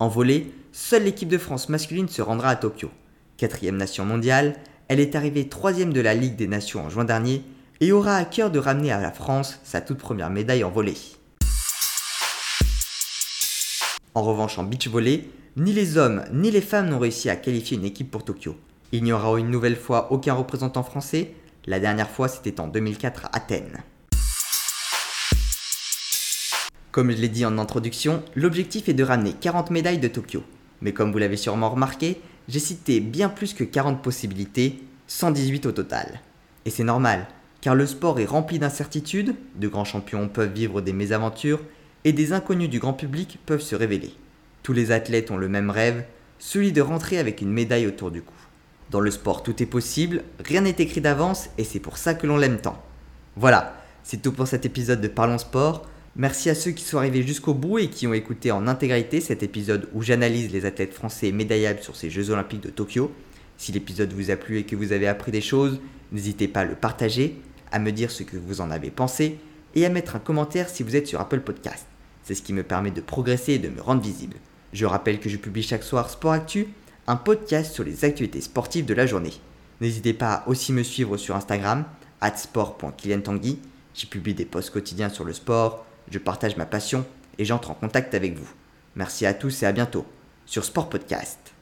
En 0.00 0.06
volée, 0.06 0.52
seule 0.70 1.02
l'équipe 1.02 1.28
de 1.28 1.38
France 1.38 1.68
masculine 1.68 2.08
se 2.08 2.22
rendra 2.22 2.50
à 2.50 2.56
Tokyo. 2.56 2.88
Quatrième 3.36 3.76
nation 3.76 4.04
mondiale, 4.04 4.54
elle 4.86 5.00
est 5.00 5.16
arrivée 5.16 5.48
troisième 5.48 5.92
de 5.92 6.00
la 6.00 6.14
Ligue 6.14 6.36
des 6.36 6.46
Nations 6.46 6.84
en 6.84 6.88
juin 6.88 7.04
dernier 7.04 7.42
et 7.80 7.90
aura 7.90 8.14
à 8.14 8.24
cœur 8.24 8.52
de 8.52 8.60
ramener 8.60 8.92
à 8.92 9.00
la 9.00 9.10
France 9.10 9.58
sa 9.64 9.80
toute 9.80 9.98
première 9.98 10.30
médaille 10.30 10.62
en 10.62 10.70
volée. 10.70 10.96
En 14.14 14.22
revanche, 14.22 14.56
en 14.58 14.62
beach 14.62 14.86
volley, 14.86 15.24
ni 15.56 15.72
les 15.72 15.96
hommes 15.96 16.24
ni 16.32 16.52
les 16.52 16.60
femmes 16.60 16.88
n'ont 16.88 17.00
réussi 17.00 17.28
à 17.28 17.34
qualifier 17.34 17.76
une 17.76 17.84
équipe 17.84 18.12
pour 18.12 18.24
Tokyo. 18.24 18.54
Il 18.92 19.02
n'y 19.02 19.12
aura 19.12 19.36
une 19.36 19.50
nouvelle 19.50 19.76
fois 19.76 20.12
aucun 20.12 20.34
représentant 20.34 20.84
français, 20.84 21.34
La 21.66 21.80
dernière 21.80 22.08
fois, 22.08 22.28
c'était 22.28 22.60
en 22.60 22.68
2004 22.68 23.26
à 23.26 23.36
Athènes. 23.36 23.82
Comme 26.90 27.10
je 27.10 27.16
l'ai 27.16 27.28
dit 27.28 27.44
en 27.44 27.58
introduction, 27.58 28.22
l'objectif 28.34 28.88
est 28.88 28.94
de 28.94 29.04
ramener 29.04 29.34
40 29.34 29.70
médailles 29.70 29.98
de 29.98 30.08
Tokyo. 30.08 30.42
Mais 30.80 30.92
comme 30.92 31.12
vous 31.12 31.18
l'avez 31.18 31.36
sûrement 31.36 31.68
remarqué, 31.68 32.20
j'ai 32.48 32.60
cité 32.60 33.00
bien 33.00 33.28
plus 33.28 33.52
que 33.52 33.64
40 33.64 34.02
possibilités, 34.02 34.82
118 35.06 35.66
au 35.66 35.72
total. 35.72 36.20
Et 36.64 36.70
c'est 36.70 36.84
normal, 36.84 37.26
car 37.60 37.74
le 37.74 37.86
sport 37.86 38.20
est 38.20 38.24
rempli 38.24 38.58
d'incertitudes, 38.58 39.34
de 39.56 39.68
grands 39.68 39.84
champions 39.84 40.28
peuvent 40.28 40.52
vivre 40.52 40.80
des 40.80 40.94
mésaventures, 40.94 41.60
et 42.04 42.12
des 42.12 42.32
inconnus 42.32 42.70
du 42.70 42.78
grand 42.78 42.94
public 42.94 43.38
peuvent 43.44 43.60
se 43.60 43.76
révéler. 43.76 44.14
Tous 44.62 44.72
les 44.72 44.90
athlètes 44.90 45.30
ont 45.30 45.36
le 45.36 45.48
même 45.48 45.70
rêve, 45.70 46.04
celui 46.38 46.72
de 46.72 46.80
rentrer 46.80 47.18
avec 47.18 47.42
une 47.42 47.52
médaille 47.52 47.86
autour 47.86 48.10
du 48.10 48.22
cou. 48.22 48.34
Dans 48.90 49.00
le 49.00 49.10
sport, 49.10 49.42
tout 49.42 49.62
est 49.62 49.66
possible, 49.66 50.22
rien 50.42 50.62
n'est 50.62 50.70
écrit 50.70 51.02
d'avance, 51.02 51.50
et 51.58 51.64
c'est 51.64 51.80
pour 51.80 51.98
ça 51.98 52.14
que 52.14 52.26
l'on 52.26 52.38
l'aime 52.38 52.60
tant. 52.60 52.82
Voilà, 53.36 53.74
c'est 54.04 54.22
tout 54.22 54.32
pour 54.32 54.46
cet 54.46 54.64
épisode 54.64 55.02
de 55.02 55.08
Parlons 55.08 55.36
Sport. 55.36 55.86
Merci 56.18 56.50
à 56.50 56.56
ceux 56.56 56.72
qui 56.72 56.82
sont 56.82 56.98
arrivés 56.98 57.22
jusqu'au 57.22 57.54
bout 57.54 57.78
et 57.78 57.88
qui 57.88 58.08
ont 58.08 58.12
écouté 58.12 58.50
en 58.50 58.66
intégralité 58.66 59.20
cet 59.20 59.44
épisode 59.44 59.88
où 59.94 60.02
j'analyse 60.02 60.50
les 60.50 60.66
athlètes 60.66 60.92
français 60.92 61.30
médaillables 61.30 61.78
sur 61.80 61.94
ces 61.94 62.10
Jeux 62.10 62.30
Olympiques 62.30 62.64
de 62.64 62.70
Tokyo. 62.70 63.12
Si 63.56 63.70
l'épisode 63.70 64.12
vous 64.12 64.32
a 64.32 64.36
plu 64.36 64.58
et 64.58 64.64
que 64.64 64.74
vous 64.74 64.90
avez 64.90 65.06
appris 65.06 65.30
des 65.30 65.40
choses, 65.40 65.80
n'hésitez 66.10 66.48
pas 66.48 66.62
à 66.62 66.64
le 66.64 66.74
partager, 66.74 67.40
à 67.70 67.78
me 67.78 67.92
dire 67.92 68.10
ce 68.10 68.24
que 68.24 68.36
vous 68.36 68.60
en 68.60 68.72
avez 68.72 68.90
pensé 68.90 69.38
et 69.76 69.86
à 69.86 69.90
mettre 69.90 70.16
un 70.16 70.18
commentaire 70.18 70.68
si 70.68 70.82
vous 70.82 70.96
êtes 70.96 71.06
sur 71.06 71.20
Apple 71.20 71.38
Podcast. 71.38 71.86
C'est 72.24 72.34
ce 72.34 72.42
qui 72.42 72.52
me 72.52 72.64
permet 72.64 72.90
de 72.90 73.00
progresser 73.00 73.52
et 73.52 73.58
de 73.60 73.68
me 73.68 73.80
rendre 73.80 74.02
visible. 74.02 74.38
Je 74.72 74.86
rappelle 74.86 75.20
que 75.20 75.28
je 75.28 75.36
publie 75.36 75.62
chaque 75.62 75.84
soir 75.84 76.10
Sport 76.10 76.32
Actu, 76.32 76.66
un 77.06 77.14
podcast 77.14 77.72
sur 77.72 77.84
les 77.84 78.04
actualités 78.04 78.40
sportives 78.40 78.86
de 78.86 78.94
la 78.94 79.06
journée. 79.06 79.34
N'hésitez 79.80 80.14
pas 80.14 80.32
à 80.32 80.48
aussi 80.48 80.72
me 80.72 80.82
suivre 80.82 81.16
sur 81.16 81.36
Instagram, 81.36 81.84
sport.kilientangui. 82.36 83.60
J'y 83.94 84.06
publie 84.06 84.34
des 84.34 84.44
posts 84.44 84.70
quotidiens 84.70 85.10
sur 85.10 85.24
le 85.24 85.32
sport, 85.32 85.86
je 86.10 86.18
partage 86.18 86.56
ma 86.56 86.66
passion 86.66 87.06
et 87.38 87.44
j'entre 87.44 87.70
en 87.70 87.74
contact 87.74 88.14
avec 88.14 88.36
vous. 88.36 88.50
Merci 88.96 89.26
à 89.26 89.34
tous 89.34 89.62
et 89.62 89.66
à 89.66 89.72
bientôt 89.72 90.06
sur 90.46 90.64
Sport 90.64 90.88
Podcast. 90.88 91.57